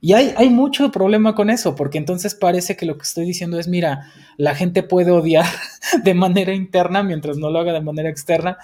[0.00, 3.58] Y hay, hay, mucho problema con eso, porque entonces parece que lo que estoy diciendo
[3.58, 5.46] es, mira, la gente puede odiar
[6.04, 8.58] de manera interna mientras no lo haga de manera externa,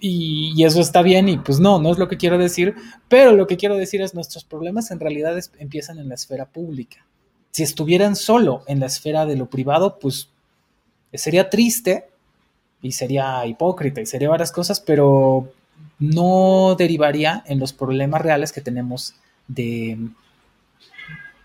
[0.00, 2.74] y, eso está bien y pues no, no es lo que quiero decir,
[3.08, 7.04] pero lo que quiero decir es nuestros problemas en realidad empiezan en la esfera pública.
[7.50, 10.28] Si estuvieran solo en la esfera de lo privado, pues
[11.12, 12.08] sería triste
[12.80, 15.50] y sería hipócrita y sería varias cosas, pero
[15.98, 19.14] no derivaría en los problemas reales que tenemos
[19.48, 19.98] de,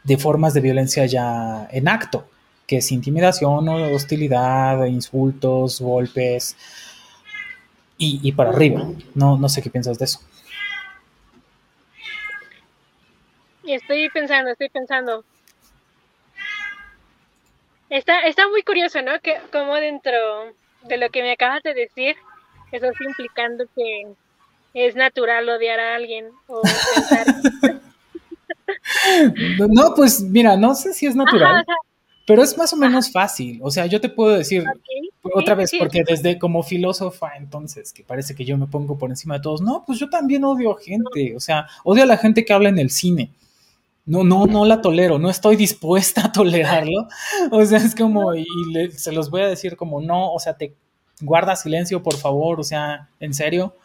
[0.03, 2.27] de formas de violencia ya en acto,
[2.67, 6.55] que es intimidación, hostilidad, insultos, golpes,
[7.97, 8.83] y, para arriba.
[9.15, 10.19] No, no sé qué piensas de eso.
[13.63, 15.23] Estoy pensando, estoy pensando.
[17.89, 19.19] Está, está muy curioso, ¿no?
[19.21, 20.11] Que como dentro
[20.83, 22.15] de lo que me acabas de decir,
[22.71, 24.07] eso está implicando que
[24.73, 26.61] es natural odiar a alguien o
[29.69, 31.63] no, pues mira, no sé si es natural.
[32.25, 33.59] Pero es más o menos fácil.
[33.61, 34.63] O sea, yo te puedo decir
[35.21, 39.35] otra vez, porque desde como filósofa, entonces, que parece que yo me pongo por encima
[39.35, 39.61] de todos.
[39.61, 41.35] No, pues yo también odio gente.
[41.35, 43.31] O sea, odio a la gente que habla en el cine.
[44.05, 45.19] No, no, no la tolero.
[45.19, 47.07] No estoy dispuesta a tolerarlo.
[47.51, 48.45] O sea, es como, y
[48.95, 50.73] se los voy a decir como, no, o sea, te
[51.21, 52.59] guarda silencio, por favor.
[52.59, 53.75] O sea, en serio,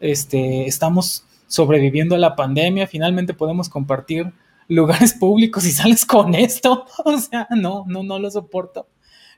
[0.00, 2.86] este, estamos sobreviviendo a la pandemia.
[2.86, 4.32] Finalmente podemos compartir
[4.70, 6.86] lugares públicos y sales con esto.
[7.04, 8.86] O sea, no, no, no lo soporto.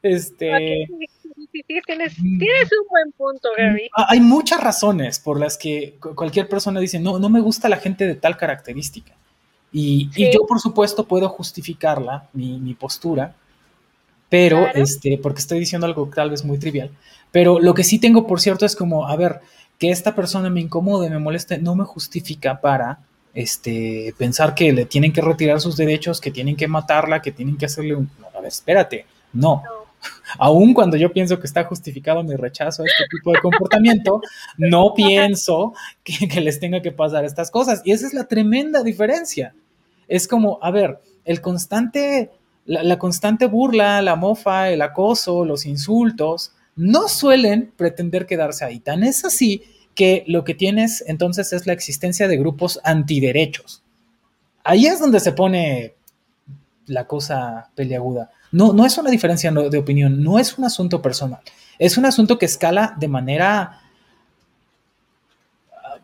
[0.03, 0.87] Este.
[1.67, 3.85] tienes, un buen punto, Gary.
[3.85, 7.77] Mm, hay muchas razones por las que cualquier persona dice, no, no me gusta la
[7.77, 9.15] gente de tal característica.
[9.75, 13.35] Y, yo, por supuesto, puedo justificarla, mi, postura,
[14.29, 16.91] pero, este, porque estoy diciendo algo tal vez muy trivial.
[17.31, 19.41] Pero lo que sí tengo, por cierto, es como, a ver,
[19.79, 22.99] que esta persona me incomode, me moleste, no me justifica para
[23.35, 27.57] este, pensar que le tienen que retirar sus derechos, que tienen que matarla, que tienen
[27.57, 28.11] que hacerle un...
[28.37, 29.63] A ver, espérate, no.
[30.39, 34.21] Aún cuando yo pienso que está justificado mi rechazo a este tipo de comportamiento,
[34.59, 35.75] no pienso
[36.05, 37.83] que, les tenga que pasar estas cosas.
[37.85, 39.55] Y esa es la tremenda diferencia.
[40.09, 42.31] Es como, a ver, el constante,
[42.67, 48.81] la, la constante burla, la mofa, el acoso, los insultos, no suelen pretender quedarse ahí.
[48.81, 49.63] Tan es así
[49.95, 53.83] que lo que tienes entonces es la existencia de grupos antiderechos.
[54.65, 55.95] Ahí es donde se pone
[56.87, 58.31] la cosa peleaguda.
[58.53, 61.41] No, no es una diferencia de opinión, no es un asunto personal,
[61.79, 63.81] es un asunto que escala de manera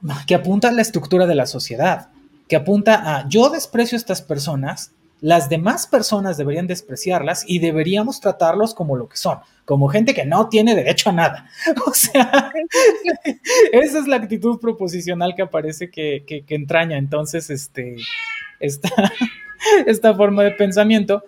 [0.08, 2.08] ah, que apunta a la estructura de la sociedad,
[2.48, 8.20] que apunta a yo desprecio a estas personas, las demás personas deberían despreciarlas y deberíamos
[8.20, 11.50] tratarlos como lo que son, como gente que no tiene derecho a nada.
[11.86, 12.50] O sea,
[13.70, 17.96] esa es la actitud proposicional que aparece que, entraña entonces este,
[18.60, 18.88] esta,
[19.86, 21.22] esta forma de pensamiento.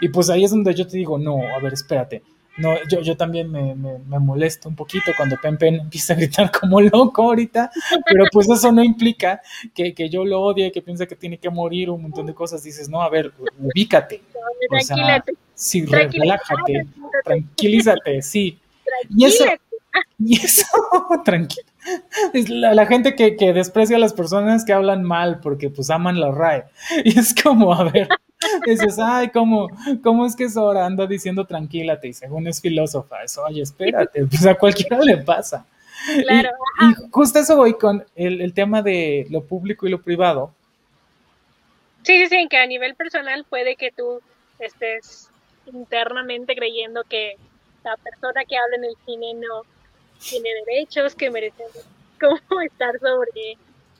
[0.00, 2.22] Y pues ahí es donde yo te digo, no, a ver, espérate,
[2.58, 6.50] no, yo, yo también me, me, molesto un poquito cuando Pen Pen empieza a gritar
[6.60, 7.72] como loco ahorita,
[8.06, 9.40] pero pues eso no implica
[9.74, 12.62] que, que yo lo odie, que piense que tiene que morir, un montón de cosas.
[12.62, 14.22] Dices, no, a ver, ubícate.
[14.70, 15.24] O sea,
[15.60, 16.86] sí, relájate,
[17.24, 18.58] tranquilízate, sí.
[19.14, 19.44] Y eso,
[20.18, 20.66] y eso,
[21.24, 21.68] tranquilo.
[22.32, 25.90] Es la, la, gente que, que, desprecia a las personas que hablan mal porque pues
[25.90, 26.64] aman la RAE.
[27.04, 28.08] Y es como, a ver,
[28.66, 29.68] dices, ay, ¿cómo,
[30.02, 33.22] ¿cómo es que Sora anda diciendo tranquilate y según es filósofa?
[33.22, 35.66] Eso, oye, espérate, pues a cualquiera le pasa.
[36.22, 36.50] Claro.
[36.80, 40.54] Y, justo eso voy con el, el, tema de lo público y lo privado.
[42.02, 44.20] Sí, sí, sí, que a nivel personal puede que tú
[44.58, 45.29] estés
[45.72, 47.36] internamente creyendo que
[47.84, 49.62] la persona que habla en el cine no
[50.18, 51.64] tiene derechos, que merece
[52.20, 53.56] como estar sobre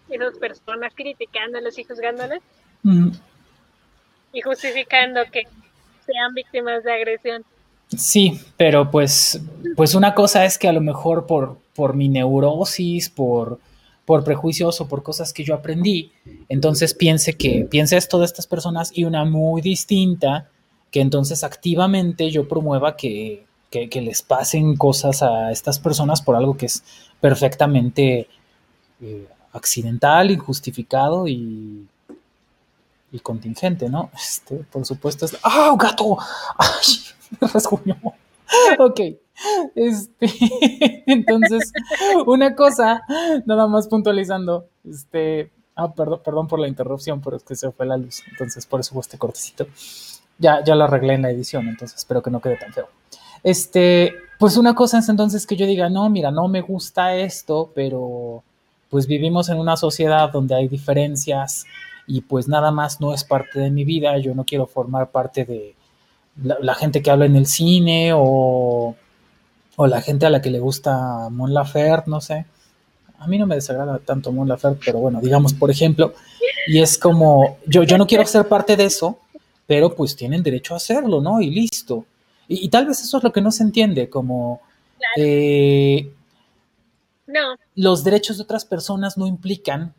[0.09, 2.41] esas personas criticándolos y juzgándolos
[4.33, 5.45] y justificando que
[6.07, 7.45] sean víctimas de agresión.
[7.89, 9.41] Sí, pero pues,
[9.77, 13.59] pues una cosa es que a lo mejor por, por mi neurosis, por,
[14.05, 16.13] por prejuicios o por cosas que yo aprendí,
[16.49, 20.50] entonces piense que piense esto de estas personas y una muy distinta,
[20.91, 26.57] que entonces activamente yo promueva que, que, les pasen cosas a estas personas por algo
[26.57, 26.83] que es
[27.21, 28.29] perfectamente
[29.01, 31.87] eh, accidental, injustificado y
[33.13, 34.11] y contingente, ¿no?
[34.15, 35.37] Este, por supuesto es...
[35.43, 36.19] ¡Ah, gato!
[36.57, 36.95] ¡Ay!
[37.41, 37.97] Me rasguñó.
[38.81, 39.01] Ok.
[39.77, 40.27] Este,
[41.07, 41.73] entonces,
[42.27, 43.03] una cosa,
[43.47, 47.87] nada más puntualizando, este, ah, perdón, perdón por la interrupción, pero es que se fue
[47.87, 49.69] la luz, entonces por eso fue este cortecito.
[50.41, 52.89] Ya, ya lo arreglé en la edición, entonces espero que no quede tan feo.
[53.45, 57.71] Este, pues una cosa es entonces que yo diga, no, mira, no me gusta esto,
[57.75, 58.43] pero
[58.89, 61.65] pues vivimos en una sociedad donde hay diferencias
[62.07, 65.45] y pues nada más no es parte de mi vida, yo no quiero formar parte
[65.45, 65.75] de
[66.43, 68.97] la, gente que habla en el cine o,
[69.77, 72.47] o, la gente a la que le gusta Mon Laferte, no sé.
[73.19, 76.15] A mí no me desagrada tanto Mon Laferte, pero bueno, digamos por ejemplo,
[76.67, 79.19] y es como, yo, yo no quiero ser parte de eso,
[79.71, 81.41] pero pues tienen derecho a hacerlo, ¿no?
[81.41, 82.05] Y listo.
[82.49, 84.61] Y, tal vez eso es lo que no se entiende, como...
[85.17, 86.13] Eh,
[87.29, 87.55] no.
[87.77, 89.95] Los derechos de otras personas no implican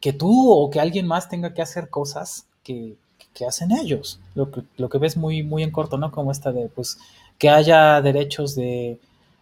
[0.00, 2.96] que tú o que alguien más tenga que hacer cosas que,
[3.46, 4.18] hacen ellos.
[4.34, 6.10] Lo que, lo que ves muy, muy en corto, ¿no?
[6.10, 6.96] Como esta de, pues,
[7.36, 8.98] que haya derechos de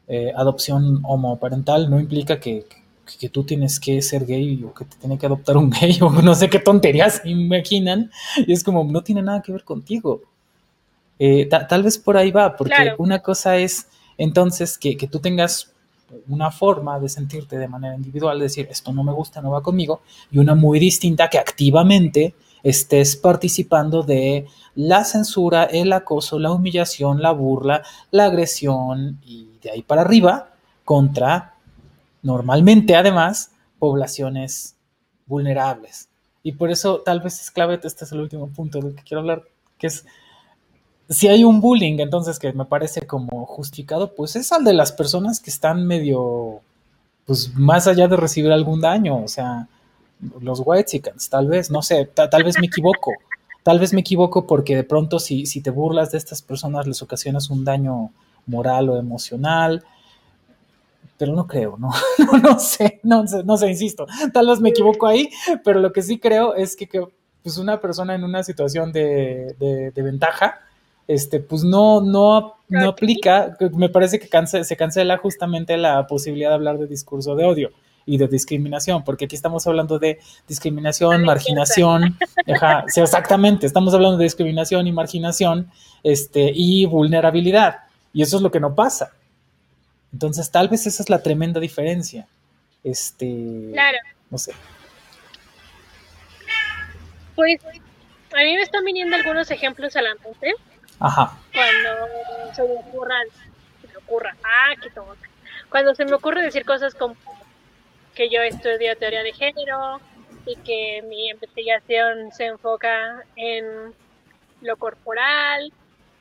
[0.08, 2.66] eh, adopción homoparental no implica que,
[3.30, 6.34] tú tienes que ser gay o que te tiene que adoptar un gay o no
[6.34, 8.10] sé qué tonterías imaginan.
[8.36, 10.22] Y es como, no tiene nada que ver contigo.
[11.18, 15.72] Eh, tal vez por ahí va, porque una cosa es entonces que, que tú tengas
[16.28, 20.00] una forma de sentirte de manera individual, decir, esto no me gusta, no va conmigo,
[20.30, 27.22] y una muy distinta que activamente estés participando de la censura, el acoso, la humillación,
[27.22, 30.50] la burla, la agresión y de ahí para arriba
[30.84, 31.54] contra,
[32.22, 34.76] normalmente además, poblaciones
[35.26, 36.08] vulnerables.
[36.42, 39.20] Y por eso tal vez es clave, este es el último punto del que quiero
[39.20, 39.42] hablar,
[39.78, 40.04] que es
[41.08, 44.92] si hay un bullying, entonces que me parece como justificado, pues es al de las
[44.92, 46.60] personas que están medio,
[47.24, 49.68] pues más allá de recibir algún daño, o sea,
[50.40, 51.00] los white
[51.30, 53.12] tal vez, no sé, tal vez me equivoco,
[53.62, 57.00] tal vez me equivoco porque de pronto si, si te burlas de estas personas les
[57.00, 58.10] ocasionas un daño
[58.46, 59.84] moral o emocional,
[61.18, 61.90] pero no creo, no,
[62.42, 65.28] no, sé, no sé, no sé, insisto, tal vez me equivoco ahí,
[65.64, 67.04] pero lo que sí creo es que, que
[67.42, 70.60] pues una persona en una situación de, de, de ventaja,
[71.08, 74.28] este, pues no, no, no aplica, me parece que
[74.64, 77.70] se cancela justamente la posibilidad de hablar de discurso de odio
[78.04, 82.16] y de discriminación, porque aquí estamos hablando de discriminación, marginación,
[82.54, 85.70] ajá, sí, exactamente, estamos hablando de discriminación y marginación,
[86.02, 87.80] este, y vulnerabilidad,
[88.12, 89.12] y eso es lo que no pasa.
[90.12, 92.26] Entonces, tal vez esa es la tremenda diferencia.
[92.84, 93.98] Este, claro.
[94.30, 94.52] No sé.
[97.34, 100.54] Pues a mí me están viniendo algunos ejemplos a la mente
[101.00, 101.38] Ajá.
[101.52, 103.14] Cuando se me ocurra,
[103.80, 104.90] se me ocurra, ah, qué
[105.68, 107.16] Cuando se me ocurre decir cosas como
[108.14, 110.00] que yo estudio teoría de género
[110.44, 113.94] y que mi investigación se enfoca en
[114.60, 115.72] lo corporal,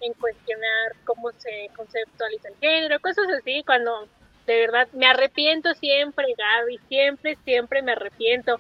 [0.02, 4.08] en cuestionar cómo se conceptualiza el género, cosas así, cuando
[4.46, 8.60] de verdad me arrepiento siempre, Gaby, siempre, siempre me arrepiento,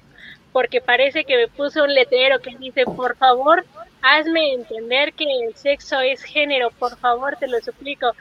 [0.52, 3.66] porque parece que me puso un letrero que dice, por favor,
[4.02, 8.12] hazme entender que el sexo es género, por favor, te lo suplico.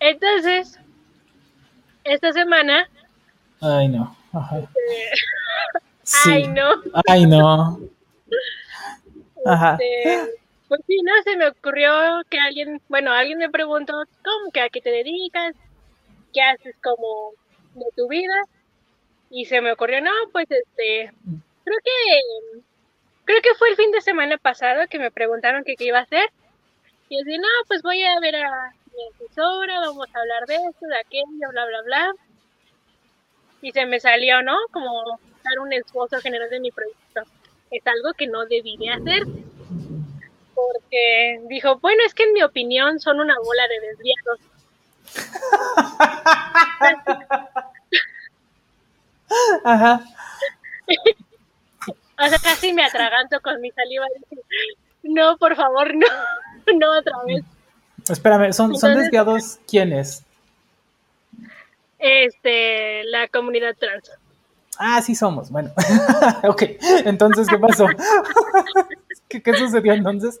[0.00, 0.78] Entonces,
[2.04, 2.88] esta semana...
[3.60, 4.16] Ay, no.
[6.24, 6.70] Ay, no.
[7.06, 7.80] Ay, no.
[9.44, 9.78] Ajá.
[9.80, 10.32] Este,
[10.68, 11.90] Pues sí, no, se me ocurrió
[12.28, 15.54] que alguien, bueno, alguien me preguntó, ¿cómo que a qué te dedicas?
[16.34, 17.32] ¿Qué haces como
[17.74, 18.34] de tu vida?
[19.30, 21.12] Y se me ocurrió, no, pues este,
[21.64, 22.20] creo que,
[23.24, 26.28] creo que fue el fin de semana pasado que me preguntaron qué iba a hacer.
[27.08, 30.56] Y yo dije, no, pues voy a ver a mi asesora, vamos a hablar de
[30.56, 32.12] esto, de aquello, bla, bla, bla.
[33.62, 34.56] Y se me salió, ¿no?
[34.70, 37.22] Como dar un esposo general de mi proyecto.
[37.70, 39.24] Es algo que no debí hacer
[40.54, 44.40] porque dijo, bueno, es que en mi opinión son una bola de desviados.
[49.64, 50.00] Ajá.
[52.18, 54.06] o sea, casi me atraganto con mi saliva.
[55.02, 56.06] No, por favor, no,
[56.74, 57.44] no otra vez.
[58.08, 60.24] Espérame, ¿son, ¿son desviados quiénes?
[61.98, 64.10] Este, la comunidad trans.
[64.78, 65.50] Ah, sí somos.
[65.50, 65.70] Bueno,
[66.44, 66.62] ok.
[67.04, 67.86] Entonces, ¿qué pasó?
[69.28, 70.40] ¿Qué, ¿Qué, sucedió entonces?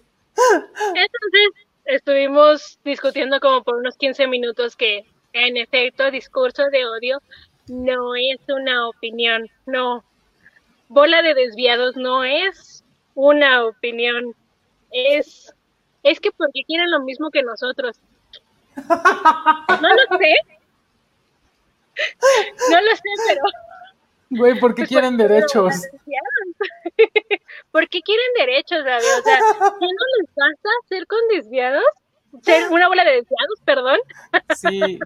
[0.86, 7.20] Entonces, estuvimos discutiendo como por unos 15 minutos que, en efecto, discurso de odio
[7.66, 10.04] no es una opinión, no.
[10.88, 12.84] Bola de desviados no es
[13.14, 14.34] una opinión,
[14.90, 15.52] es,
[16.02, 17.96] es que porque quieren lo mismo que nosotros.
[18.78, 20.34] No lo sé.
[22.70, 23.42] No lo sé, pero
[24.30, 25.74] Güey, ¿por qué pues quieren derechos?
[27.70, 29.06] ¿Por qué quieren derechos, David?
[29.18, 29.38] O sea,
[29.78, 31.84] ¿qué no les basta ser con desviados?
[32.42, 33.98] Ser una bola de desviados, perdón.
[34.54, 34.98] Sí,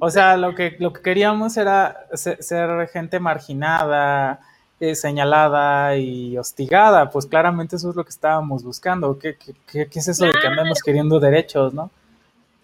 [0.00, 4.40] o sea, lo que, lo que queríamos era ser, gente marginada,
[4.78, 7.10] eh, señalada y hostigada.
[7.10, 9.18] Pues claramente eso es lo que estábamos buscando.
[9.18, 11.90] ¿Qué, qué, qué es eso de que andamos queriendo derechos, no?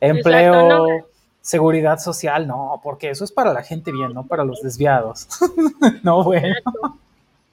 [0.01, 1.09] Empleo
[1.47, 5.29] seguridad social, no, porque eso es para la gente bien, no para los desviados.
[6.03, 6.57] no, bueno.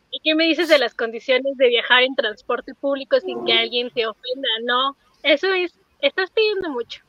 [0.09, 3.91] ¿Y qué me dices de las condiciones de viajar en transporte público sin que alguien
[3.91, 4.47] te ofenda?
[4.63, 7.03] No, eso es, estás pidiendo mucho.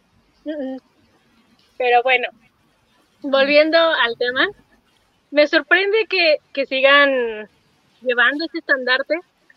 [1.78, 2.28] Pero bueno,
[3.22, 4.46] volviendo al tema,
[5.30, 7.48] me sorprende que, que sigan
[8.02, 9.14] llevando ese estandarte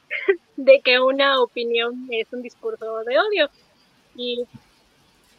[0.56, 3.50] de que una opinión es un discurso de odio.
[4.16, 4.46] Y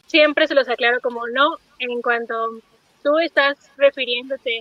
[0.06, 2.60] siempre se los aclaro como no, en cuanto
[3.02, 4.60] tú estás refiriéndote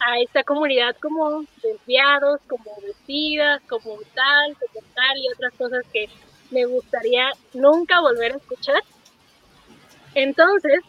[0.00, 6.08] a esta comunidad como desviados, como vestidas, como tal, como tal y otras cosas que
[6.50, 8.82] me gustaría nunca volver a escuchar,
[10.14, 10.80] entonces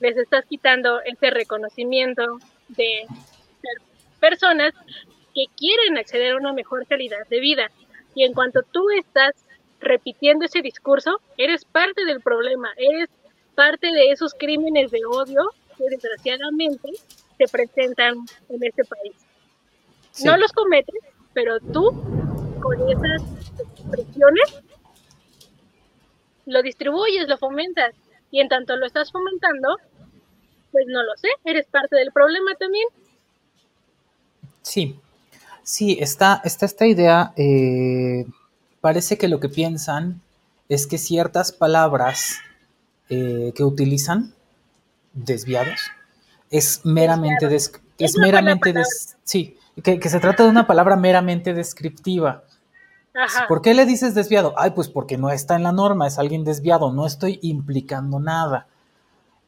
[0.00, 2.38] les estás quitando ese reconocimiento
[2.68, 3.06] de
[3.60, 3.82] ser
[4.20, 4.72] personas
[5.34, 7.70] que quieren acceder a una mejor calidad de vida.
[8.14, 9.34] Y en cuanto tú estás
[9.80, 13.08] repitiendo ese discurso, eres parte del problema, eres
[13.58, 16.90] parte de esos crímenes de odio que desgraciadamente
[17.36, 18.14] se presentan
[18.48, 19.16] en este país.
[20.24, 20.94] No los cometes,
[21.32, 21.90] pero tú,
[22.62, 23.20] con esas
[23.58, 24.62] expresiones,
[26.46, 27.96] lo distribuyes, lo fomentas.
[28.30, 29.76] Y en tanto lo estás fomentando,
[30.70, 32.86] pues no lo sé, eres parte del problema también.
[34.62, 35.00] Sí,
[35.64, 38.24] sí, está, está esta idea, eh,
[38.80, 40.20] parece que lo que piensan
[40.68, 42.38] es que ciertas palabras
[43.10, 44.34] eh, que utilizan
[45.12, 45.80] desviados
[46.50, 48.74] es meramente es, meramente
[49.24, 52.44] sí que, se trata de una palabra meramente descriptiva.
[53.48, 54.54] ¿Por qué le dices desviado?
[54.56, 58.66] Ay, pues porque no está en la norma, es alguien desviado, no estoy implicando nada.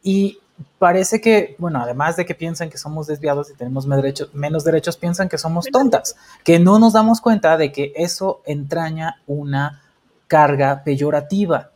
[0.03, 0.39] Y
[0.79, 5.29] parece que, bueno, además de que piensan que somos desviados y tenemos menos derechos, piensan
[5.29, 9.83] que somos tontas, que no nos damos cuenta de que eso entraña una
[10.27, 11.70] carga peyorativa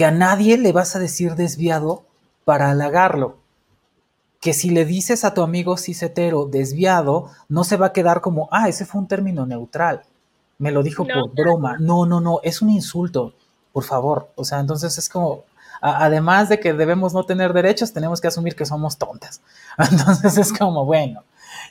[0.00, 2.04] que a nadie le vas a decir desviado
[2.46, 3.36] para halagarlo.
[4.40, 8.48] Que si le dices a tu amigo cisetero desviado, no se va a quedar como,
[8.50, 10.04] ah, ese fue un término neutral.
[10.56, 11.76] Me lo dijo por broma.
[11.78, 13.34] No, no, no, es un insulto,
[13.74, 14.30] por favor.
[14.36, 15.44] O sea, entonces es como,
[15.82, 19.42] además de que debemos no tener derechos, tenemos que asumir que somos tontas.
[19.76, 21.24] Entonces es como, bueno,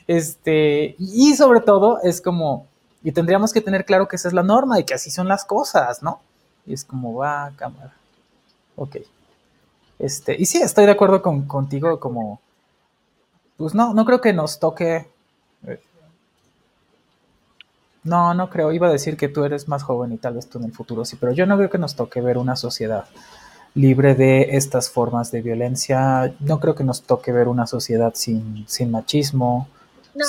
[0.06, 2.68] este, y sobre todo es como,
[3.02, 5.44] y tendríamos que tener claro que esa es la norma y que así son las
[5.44, 6.20] cosas, ¿no?
[6.64, 7.94] Y es como, va, cámara.
[8.80, 8.96] Ok.
[9.98, 12.40] Este, y sí, estoy de acuerdo con, contigo como...
[13.58, 15.06] Pues no, no creo que nos toque...
[15.66, 15.80] Eh,
[18.04, 18.72] no, no creo.
[18.72, 21.04] Iba a decir que tú eres más joven y tal vez tú en el futuro
[21.04, 23.04] sí, pero yo no creo que nos toque ver una sociedad
[23.74, 26.34] libre de estas formas de violencia.
[26.40, 29.68] No creo que nos toque ver una sociedad sin, sin machismo,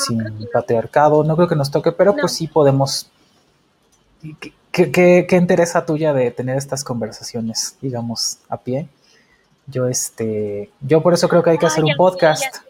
[0.06, 0.22] sin
[0.52, 1.24] patriarcado.
[1.24, 3.10] No creo que nos toque, pero pues sí podemos
[4.72, 8.88] ¿Qué, qué, interesa tuya de tener estas conversaciones, digamos, a pie?
[9.68, 12.58] Yo, este, yo por eso creo que hay que hacer un podcast.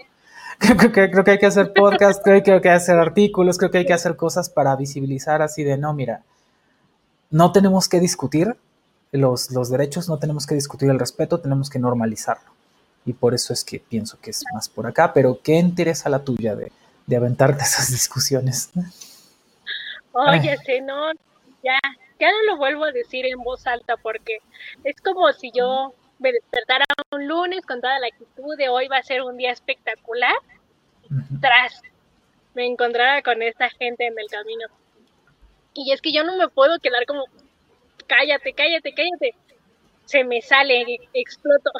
[0.58, 3.72] Creo que, creo que hay que hacer podcast, creo que hay que hacer artículos, creo
[3.72, 6.22] que hay que hacer cosas para visibilizar así de, no, mira,
[7.32, 8.56] no tenemos que discutir,
[9.12, 12.52] los, los derechos, no tenemos que discutir el respeto, tenemos que normalizarlo.
[13.06, 16.20] Y por eso es que pienso que es más por acá, pero ¿qué interesa la
[16.20, 16.72] tuya de,
[17.08, 18.70] de aventarte esas discusiones?
[20.14, 21.12] Oye, sí, no,
[21.64, 21.80] ya,
[22.20, 24.40] ya no lo vuelvo a decir en voz alta porque
[24.84, 28.98] es como si yo me despertara un lunes con toda la actitud de hoy va
[28.98, 30.36] a ser un día espectacular,
[31.42, 31.82] tras
[32.54, 34.68] me encontrara con esta gente en el camino.
[35.74, 37.26] Y es que yo no me puedo quedar como,
[38.08, 39.34] cállate, cállate, cállate.
[40.06, 41.72] Se me sale, exploto.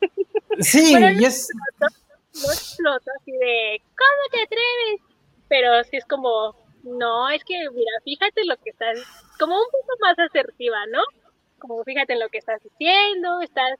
[0.60, 1.48] Sí, no y es...
[1.80, 5.00] no exploto así de, ¿cómo te atreves?
[5.48, 8.98] Pero sí es como, no, es que, mira, fíjate lo que estás,
[9.38, 11.00] como un poco más asertiva, ¿no?
[11.58, 13.78] Como fíjate en lo que estás diciendo, estás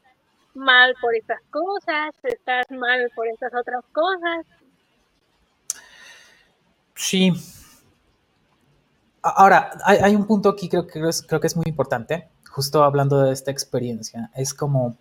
[0.54, 4.46] mal por estas cosas, estás mal por estas otras cosas.
[6.94, 7.32] Sí.
[9.22, 13.32] Ahora, hay, un punto aquí creo que creo que es muy importante, justo hablando de
[13.32, 14.30] esta experiencia.
[14.34, 14.96] Es como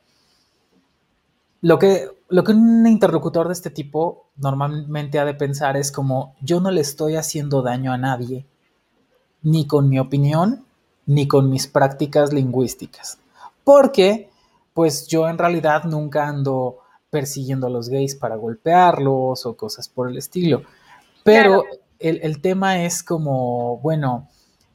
[1.61, 6.35] lo que, lo que un interlocutor de este tipo normalmente ha de pensar es como
[6.41, 8.45] yo no le estoy haciendo daño a nadie,
[9.43, 10.65] ni con mi opinión,
[11.05, 13.19] ni con mis prácticas lingüísticas.
[13.63, 14.29] Porque,
[14.73, 16.79] pues yo en realidad nunca ando
[17.11, 20.63] persiguiendo a los gays para golpearlos o cosas por el estilo.
[21.23, 21.65] Pero
[21.99, 24.27] el, tema es como, bueno,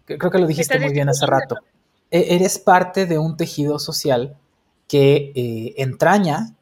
[0.04, 1.56] creo que lo dijiste muy bien hace rato.
[2.10, 4.36] E, eres parte de un tejido social
[4.86, 6.55] que eh, entraña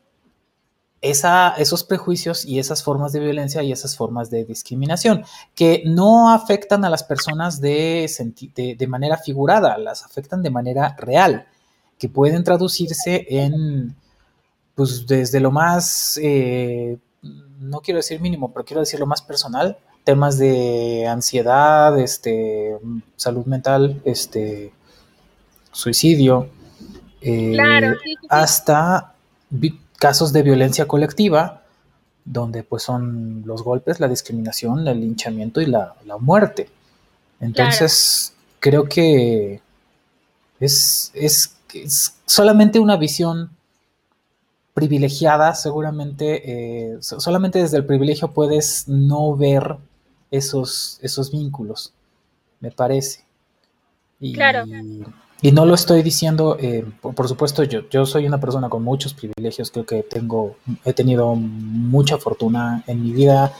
[1.04, 5.24] esos prejuicios y esas formas de violencia y esas formas de discriminación,
[5.54, 8.10] que no afectan a las personas de,
[8.78, 11.46] de, manera figurada, las afectan de manera real,
[11.98, 13.94] que pueden traducirse en,
[14.74, 16.96] pues desde lo más, eh,
[17.60, 22.78] no quiero decir mínimo, pero quiero decir lo más personal, temas de ansiedad, este,
[23.16, 24.72] salud mental, este,
[25.70, 26.48] suicidio,
[27.20, 27.56] eh,
[28.30, 29.14] hasta
[30.04, 31.62] casos de violencia colectiva,
[32.26, 36.68] donde pues son los golpes, la discriminación, el linchamiento y la, muerte.
[37.40, 39.62] Entonces, creo que
[40.60, 41.56] es, es,
[42.26, 43.48] solamente una visión
[44.74, 49.78] privilegiada, seguramente, eh, solamente desde el privilegio puedes no ver
[50.30, 51.94] esos, esos vínculos,
[52.60, 53.24] me parece.
[54.20, 54.66] Y, claro.
[55.44, 59.12] Y no lo estoy diciendo, eh, por, supuesto, yo, yo soy una persona con muchos
[59.12, 63.52] privilegios, creo que tengo, he tenido mucha fortuna en mi vida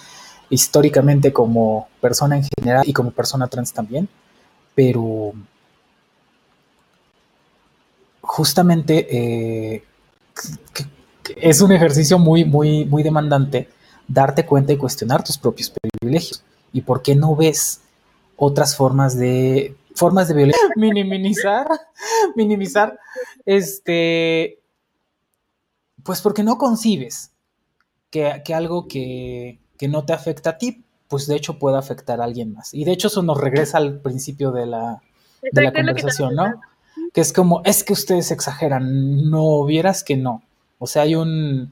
[0.49, 4.09] históricamente como persona en general y como persona trans también,
[4.75, 5.35] pero
[8.23, 9.85] justamente eh,
[11.37, 13.69] es un ejercicio muy, muy, muy demandante
[14.09, 15.71] darte cuenta y cuestionar tus propios
[16.01, 17.83] privilegios y por qué no ves
[18.39, 21.69] otras formas de formas de violencia, minimizar,
[22.35, 22.99] minimizar,
[23.47, 24.61] este,
[26.03, 27.33] pues porque no concibes
[28.11, 32.53] que, algo que, no te afecta a ti, pues de hecho puede afectar a alguien
[32.55, 32.73] más.
[32.73, 35.03] Y de hecho eso nos regresa al principio de la,
[35.53, 36.61] de la conversación, ¿no?
[37.13, 40.43] Que es como, es que ustedes exageran, no vieras que no.
[40.79, 41.71] O sea, hay un,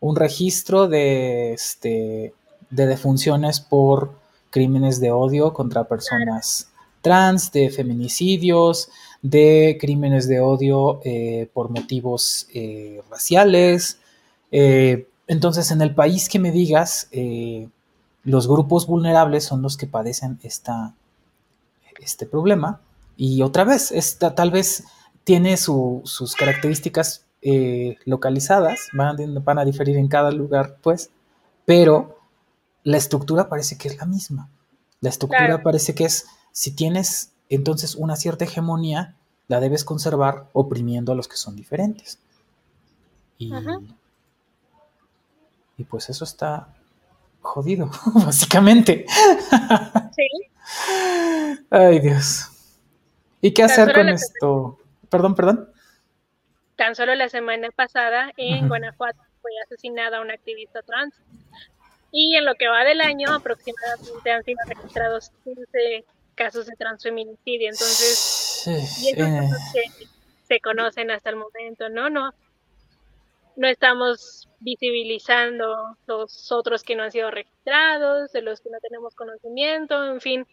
[0.00, 2.34] un registro de, este,
[2.70, 4.12] de defunciones por
[4.50, 6.70] crímenes de odio contra personas
[7.04, 8.88] trans, de feminicidios,
[9.20, 13.98] de crímenes de odio eh, por motivos eh, raciales.
[14.50, 17.08] Eh, entonces, en el país que me digas,
[18.24, 20.94] los grupos vulnerables son los que padecen esta,
[22.00, 22.80] este problema.
[23.18, 24.84] Y otra vez, esta tal vez
[25.24, 27.26] tiene sus características
[28.06, 31.10] localizadas, van, van a diferir en cada lugar, pues,
[31.66, 32.18] pero
[32.82, 34.48] la estructura parece que es la misma.
[35.00, 39.16] La estructura parece que es si tienes entonces una cierta hegemonía,
[39.48, 42.20] la debes conservar oprimiendo a los que son diferentes.
[43.38, 43.52] Y,
[45.76, 46.68] y pues eso está
[47.42, 49.04] jodido, básicamente.
[50.14, 50.28] Sí.
[51.70, 52.48] Ay, Dios.
[53.40, 54.78] ¿Y qué hacer con esto?
[55.10, 55.68] Perdón, perdón.
[56.76, 61.14] Tan solo la semana pasada en Guanajuato fue asesinada una activista trans.
[62.12, 66.04] Y en lo que va del año, aproximadamente han sido registrados 15
[66.34, 67.68] casos de transfeminicidio.
[67.70, 69.38] Entonces, y esas eh.
[69.40, 70.06] cosas que
[70.46, 72.10] se conocen hasta el momento, ¿no?
[72.10, 72.32] No,
[73.56, 79.14] no estamos visibilizando los otros que no han sido registrados, de los que no tenemos
[79.14, 80.46] conocimiento, en fin,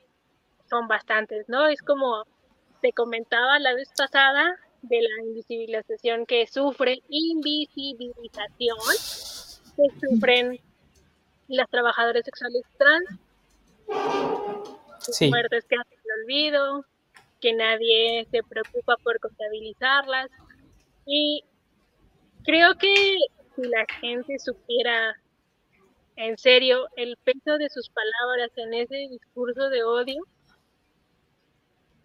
[0.69, 1.67] son bastantes, ¿no?
[1.67, 2.25] Es como
[2.81, 8.77] te comentaba la vez pasada de la invisibilización que sufre, invisibilización
[9.75, 10.59] que sufren
[11.47, 13.05] las trabajadoras sexuales trans,
[15.29, 16.85] muertes que hacen el olvido,
[17.39, 20.29] que nadie se preocupa por contabilizarlas.
[21.05, 21.43] Y
[22.43, 23.17] creo que
[23.55, 25.15] si la gente supiera
[26.15, 30.23] en serio el peso de sus palabras en ese discurso de odio,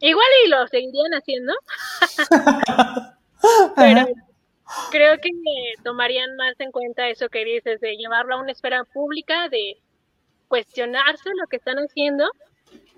[0.01, 1.55] igual y lo seguirían haciendo,
[3.77, 4.07] pero
[4.91, 5.31] creo que
[5.85, 9.79] tomarían más en cuenta eso que dices, de llevarlo a una esfera pública, de
[10.49, 12.31] cuestionarse lo que están haciendo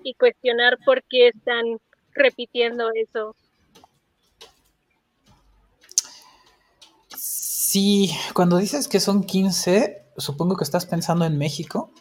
[0.03, 1.77] y cuestionar por qué están
[2.13, 3.35] repitiendo eso.
[7.15, 11.91] Sí, cuando dices que son 15, supongo que estás pensando en México.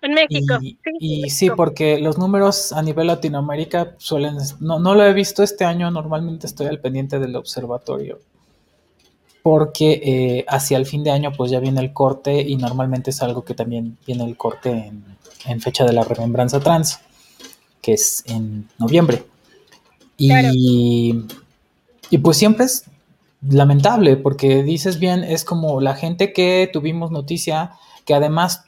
[0.00, 0.58] En México.
[0.60, 4.36] Y sí, y sí, porque los números a nivel Latinoamérica suelen...
[4.60, 8.20] No, no lo he visto este año, normalmente estoy al pendiente del observatorio.
[9.42, 13.22] Porque eh, hacia el fin de año pues ya viene el corte y normalmente es
[13.22, 15.04] algo que también viene el corte en,
[15.46, 17.00] en fecha de la remembranza trans,
[17.82, 19.24] que es en noviembre.
[20.16, 21.26] Y,
[22.10, 22.84] y pues siempre es
[23.46, 27.72] lamentable, porque dices bien, es como la gente que tuvimos noticia,
[28.04, 28.64] que además,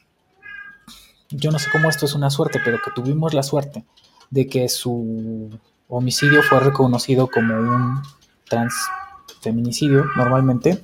[1.31, 3.85] yo no sé cómo esto es una suerte, pero que tuvimos la suerte
[4.31, 5.51] de que su
[5.89, 8.03] homicidio fue reconocido como un
[8.49, 10.83] transfeminicidio normalmente.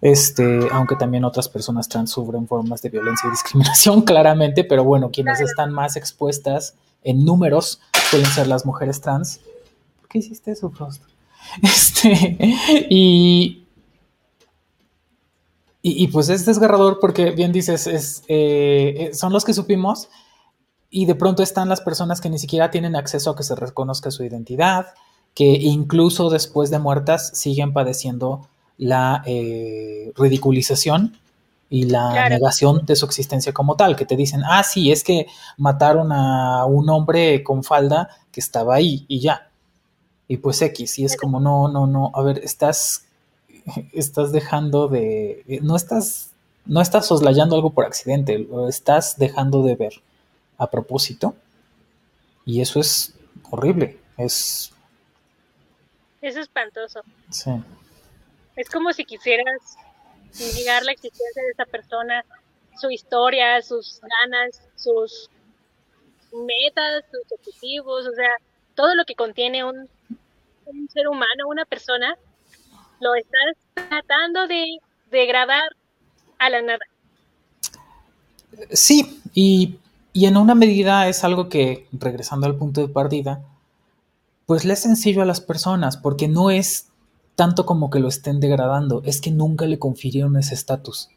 [0.00, 5.10] Este, aunque también otras personas trans sufren formas de violencia y discriminación, claramente, pero bueno,
[5.10, 7.80] quienes están más expuestas en números
[8.10, 9.40] suelen ser las mujeres trans.
[10.00, 11.02] ¿Por qué hiciste eso, Frost?
[11.62, 12.38] Este,
[12.90, 13.64] y,
[15.82, 20.10] y, pues es desgarrador porque bien dices, es, eh, son los que supimos
[20.90, 24.10] y de pronto están las personas que ni siquiera tienen acceso a que se reconozca
[24.10, 24.88] su identidad,
[25.34, 31.18] que incluso después de muertas siguen padeciendo la eh, ridiculización
[31.72, 35.28] y la negación de su existencia como tal, que te dicen, ah, sí, es que
[35.56, 39.48] mataron a un hombre con falda que estaba ahí y ya.
[40.26, 43.06] Y pues X, y es como, no, no, no, a ver, estás,
[43.92, 46.32] estás dejando de, no estás,
[46.66, 49.92] no estás soslayando algo por accidente, lo estás dejando de ver
[50.58, 51.36] a propósito.
[52.44, 53.14] Y eso es
[53.48, 54.72] horrible, es...
[56.20, 57.00] Es espantoso.
[57.30, 57.52] Sí.
[58.56, 59.76] Es como si quisieras
[60.38, 62.24] negar la existencia de esa persona,
[62.80, 65.28] su historia, sus ganas, sus
[66.32, 68.30] metas, sus objetivos, o sea,
[68.74, 69.88] todo lo que contiene un
[70.70, 72.16] un ser humano, una persona,
[73.00, 74.78] lo estás tratando de
[75.10, 75.76] degradar
[76.38, 76.84] a la nada.
[78.72, 79.78] Sí, y,
[80.12, 83.42] y en una medida es algo que, regresando al punto de partida,
[84.46, 86.88] pues le es sencillo a las personas, porque no es
[87.40, 91.08] tanto como que lo estén degradando, es que nunca le confirieron ese estatus.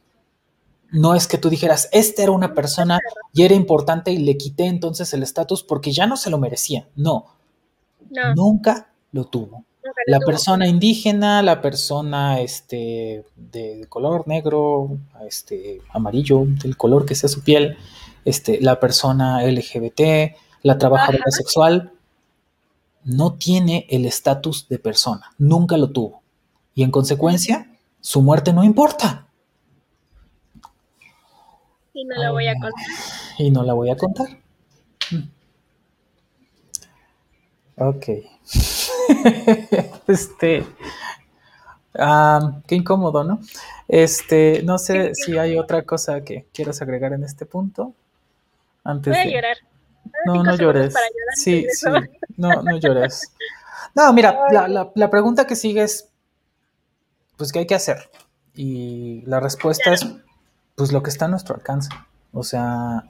[0.90, 2.98] No es que tú dijeras, esta era una persona
[3.34, 6.88] y era importante y le quité entonces el estatus porque ya no se lo merecía.
[6.96, 7.26] No.
[8.10, 8.36] no.
[8.36, 9.66] Nunca lo tuvo.
[10.08, 14.98] La persona indígena, la persona este, de color negro,
[15.28, 17.76] este, amarillo, del color que sea su piel,
[18.24, 21.92] este, la persona LGBT, la trabajadora sexual,
[23.06, 26.22] no tiene el estatus de persona, nunca lo tuvo.
[26.76, 27.68] Y en consecuencia,
[28.01, 29.28] su muerte no importa.
[31.93, 32.86] Y no la voy a contar.
[33.38, 34.28] Y no la voy a contar.
[35.12, 35.30] Mm.
[37.78, 38.08] Ok.
[40.08, 40.66] este.
[42.68, 43.39] qué incómodo, ¿no?
[43.88, 47.93] Este, no sé si hay otra cosa que quieras agregar en este punto.
[48.84, 49.58] Antes Voy a llorar.
[50.26, 50.93] No, no llores.
[51.36, 51.89] Sí, sí.
[52.38, 53.32] No, no llores.
[53.95, 56.09] No, mira, la, la, pregunta que sigue es,
[57.38, 58.09] pues, ¿qué hay que hacer?
[58.55, 60.07] Y la respuesta es,
[60.76, 61.89] pues, lo que está a nuestro alcance.
[62.32, 63.03] O sea,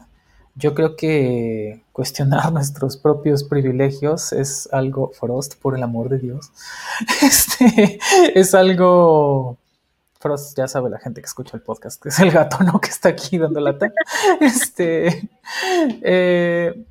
[0.56, 6.52] yo creo que cuestionar nuestros propios privilegios es algo, Frost, por el amor de Dios,
[7.22, 8.00] este,
[8.36, 9.58] es algo,
[10.24, 12.82] Frost ya sabe la gente que escucha el podcast, que es el gato, ¿no?
[12.82, 13.94] Que está aquí dando lata.
[14.40, 15.30] Este,
[16.02, 16.86] eh,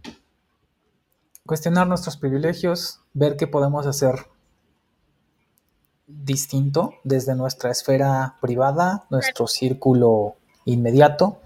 [1.45, 4.26] cuestionar nuestros privilegios, ver qué podemos hacer
[6.07, 11.39] distinto desde nuestra esfera privada, nuestro círculo inmediato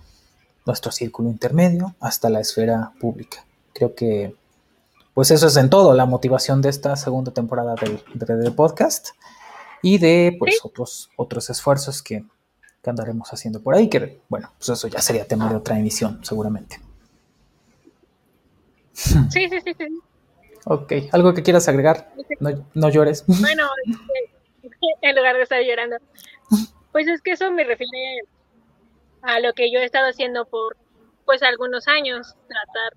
[0.67, 3.47] nuestro círculo intermedio hasta la esfera pública.
[3.73, 4.35] Creo que
[5.15, 9.11] pues eso es en todo la motivación de esta segunda temporada del, podcast
[9.83, 12.25] y de pues otros, otros esfuerzos que,
[12.83, 16.25] que, andaremos haciendo por ahí, que bueno, pues eso ya sería tema de otra emisión
[16.25, 16.81] seguramente.
[18.95, 19.87] Sí, sí, sí, sí.
[20.65, 22.13] Ok, ¿algo que quieras agregar?
[22.41, 23.25] No, no llores.
[23.41, 23.69] Bueno,
[25.03, 25.97] en lugar de estar llorando,
[26.93, 28.21] pues es que eso me refiere
[29.23, 30.77] a lo que yo he estado haciendo por
[31.25, 32.93] pues algunos años, tratar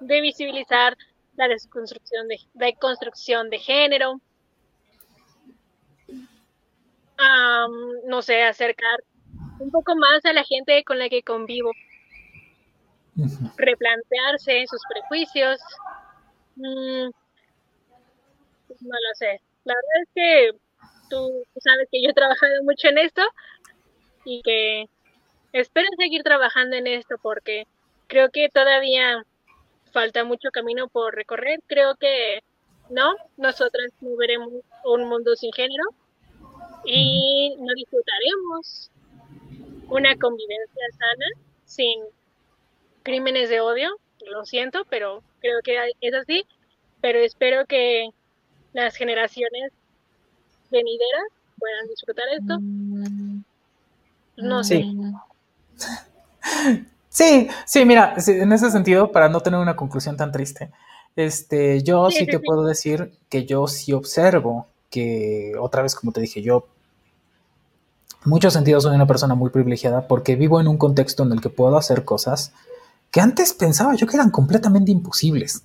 [0.00, 0.96] de visibilizar
[1.36, 4.20] la desconstrucción de, construcción de género,
[8.06, 9.02] no sé, acercar
[9.58, 11.72] un poco más a la gente con la que convivo,
[13.56, 15.60] replantearse sus prejuicios.
[16.56, 17.10] Mm,
[18.80, 19.40] no lo sé.
[19.64, 20.50] La verdad es que
[21.08, 23.22] tú sabes que yo he trabajado mucho en esto
[24.24, 24.86] y que
[25.52, 27.66] espero seguir trabajando en esto porque
[28.08, 29.24] creo que todavía
[29.92, 31.60] falta mucho camino por recorrer.
[31.66, 32.42] Creo que
[32.90, 34.52] no, nosotras no veremos
[34.84, 35.84] un mundo sin género
[36.86, 38.90] y no disfrutaremos
[39.88, 41.26] una convivencia sana
[41.64, 42.00] sin
[43.02, 43.90] crímenes de odio.
[44.30, 46.44] Lo siento, pero creo que es así.
[47.00, 48.08] Pero espero que
[48.72, 49.72] las generaciones
[50.70, 51.24] venideras
[51.58, 52.58] puedan disfrutar esto.
[54.36, 54.84] No sé.
[57.08, 60.70] Sí, sí, mira, en ese sentido, para no tener una conclusión tan triste,
[61.14, 66.20] este, yo sí, te puedo decir que yo sí observo que, otra vez, como te
[66.20, 66.66] dije, yo
[68.24, 71.50] muchos sentidos soy una persona muy privilegiada porque vivo en un contexto en el que
[71.50, 72.52] puedo hacer cosas
[73.10, 75.62] que antes pensaba yo que eran completamente imposibles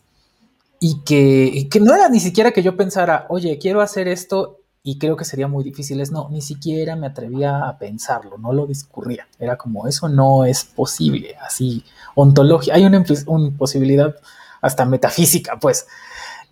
[0.79, 4.97] y que, que no era ni siquiera que yo pensara, oye, quiero hacer esto y
[4.97, 6.01] creo que sería muy difícil.
[6.01, 9.27] Es no, ni siquiera me atrevía a pensarlo, no lo discurría.
[9.39, 11.85] Era como, eso no es posible, así,
[12.15, 14.15] ontología, hay una, una posibilidad
[14.61, 15.87] hasta metafísica, pues.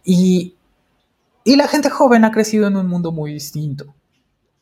[0.03, 0.55] Y,
[1.43, 3.93] y, la gente joven ha crecido en un mundo muy distinto,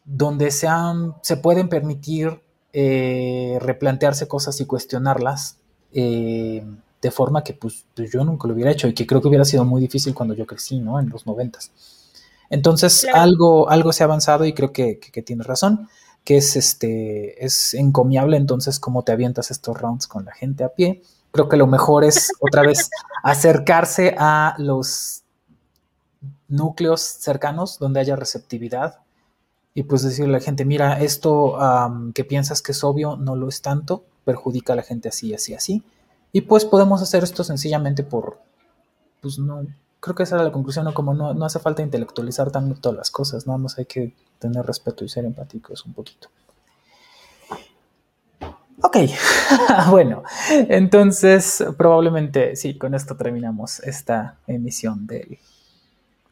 [0.07, 2.41] donde se, han, se pueden permitir
[2.71, 5.57] eh, replantearse cosas y cuestionarlas
[5.91, 6.65] eh,
[7.01, 9.43] de forma que pues, pues, yo nunca lo hubiera hecho y que creo que hubiera
[9.45, 10.99] sido muy difícil cuando yo crecí, ¿no?
[10.99, 11.71] En los noventas.
[12.49, 15.89] Entonces, algo, algo se ha avanzado y creo que, que, tienes razón,
[16.23, 20.69] que es, este, es encomiable entonces cómo te avientas estos rounds con la gente a
[20.69, 21.03] pie.
[21.31, 22.89] Creo que lo mejor es otra vez
[23.23, 25.23] acercarse a los
[26.47, 28.99] núcleos cercanos donde haya receptividad
[29.77, 31.55] y pues decirle a la gente, mira, esto
[32.15, 35.53] que piensas que es obvio no lo es tanto, perjudica a la gente así, así,
[35.53, 35.83] así.
[36.31, 38.39] Y pues podemos hacer esto sencillamente por,
[39.21, 39.67] pues no,
[39.99, 40.95] creo que esa era la conclusión, ¿no?
[40.95, 45.09] Como no, hace falta intelectualizar tanto las cosas, nada más hay que tener respeto y
[45.09, 46.29] ser empáticos un poquito.
[48.81, 48.97] Ok,
[49.91, 55.39] bueno, entonces probablemente sí, con esto terminamos esta emisión de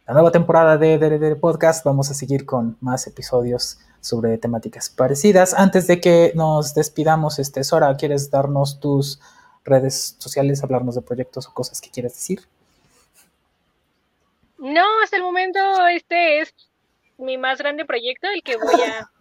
[0.07, 1.83] la nueva temporada de, de, podcast.
[1.83, 5.53] Vamos a seguir con más episodios sobre temáticas parecidas.
[5.53, 9.19] Antes de que nos despidamos, este, Sora, ¿quieres darnos tus
[9.63, 12.41] redes sociales, hablarnos de proyectos o cosas que quieras decir?
[14.57, 16.53] No, hasta el momento este es
[17.17, 19.09] mi más grande proyecto, el que voy a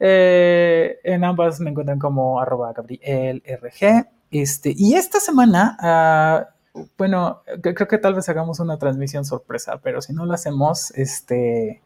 [0.00, 4.08] Eh, en ambas me encuentran como arroba gabrielrg.
[4.30, 6.48] Este, y esta semana, ah,
[6.96, 11.80] bueno, creo que tal vez hagamos una transmisión sorpresa, pero si no lo hacemos, este,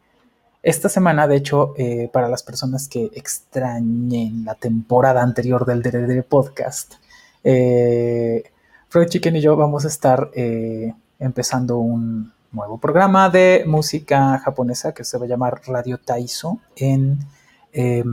[0.63, 6.23] esta semana, de hecho, eh, para las personas que extrañen la temporada anterior del DDD
[6.23, 6.95] Podcast,
[7.43, 8.45] eh,
[8.89, 14.95] Freud Chicken y yo vamos a estar eh, empezando un nuevo programa de música japonesa
[14.95, 17.19] que se va a llamar Radio Taiso en
[17.73, 18.05] eh,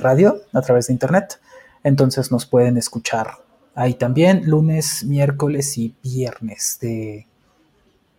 [0.00, 1.40] Radio a través de internet.
[1.84, 3.38] Entonces nos pueden escuchar
[3.74, 7.26] ahí también lunes, miércoles y viernes de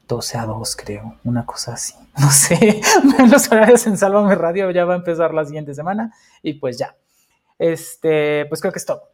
[0.08, 1.94] 12 a 2, creo, una cosa así.
[2.20, 2.82] No sé,
[3.32, 6.14] los horarios en Sálvame Radio ya va a empezar la siguiente semana
[6.44, 6.96] y pues ya.
[7.58, 9.10] Este, pues creo que es todo.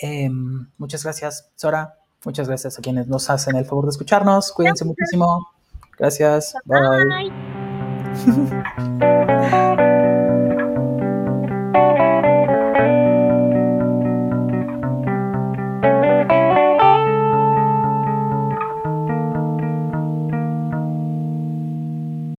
[0.00, 1.98] Em, muchas gracias, Sora.
[2.24, 4.52] Muchas gracias a quienes nos hacen el favor de escucharnos.
[4.52, 5.48] Cuídense muchísimo.
[5.98, 6.54] Gracias.
[6.64, 7.32] Bye.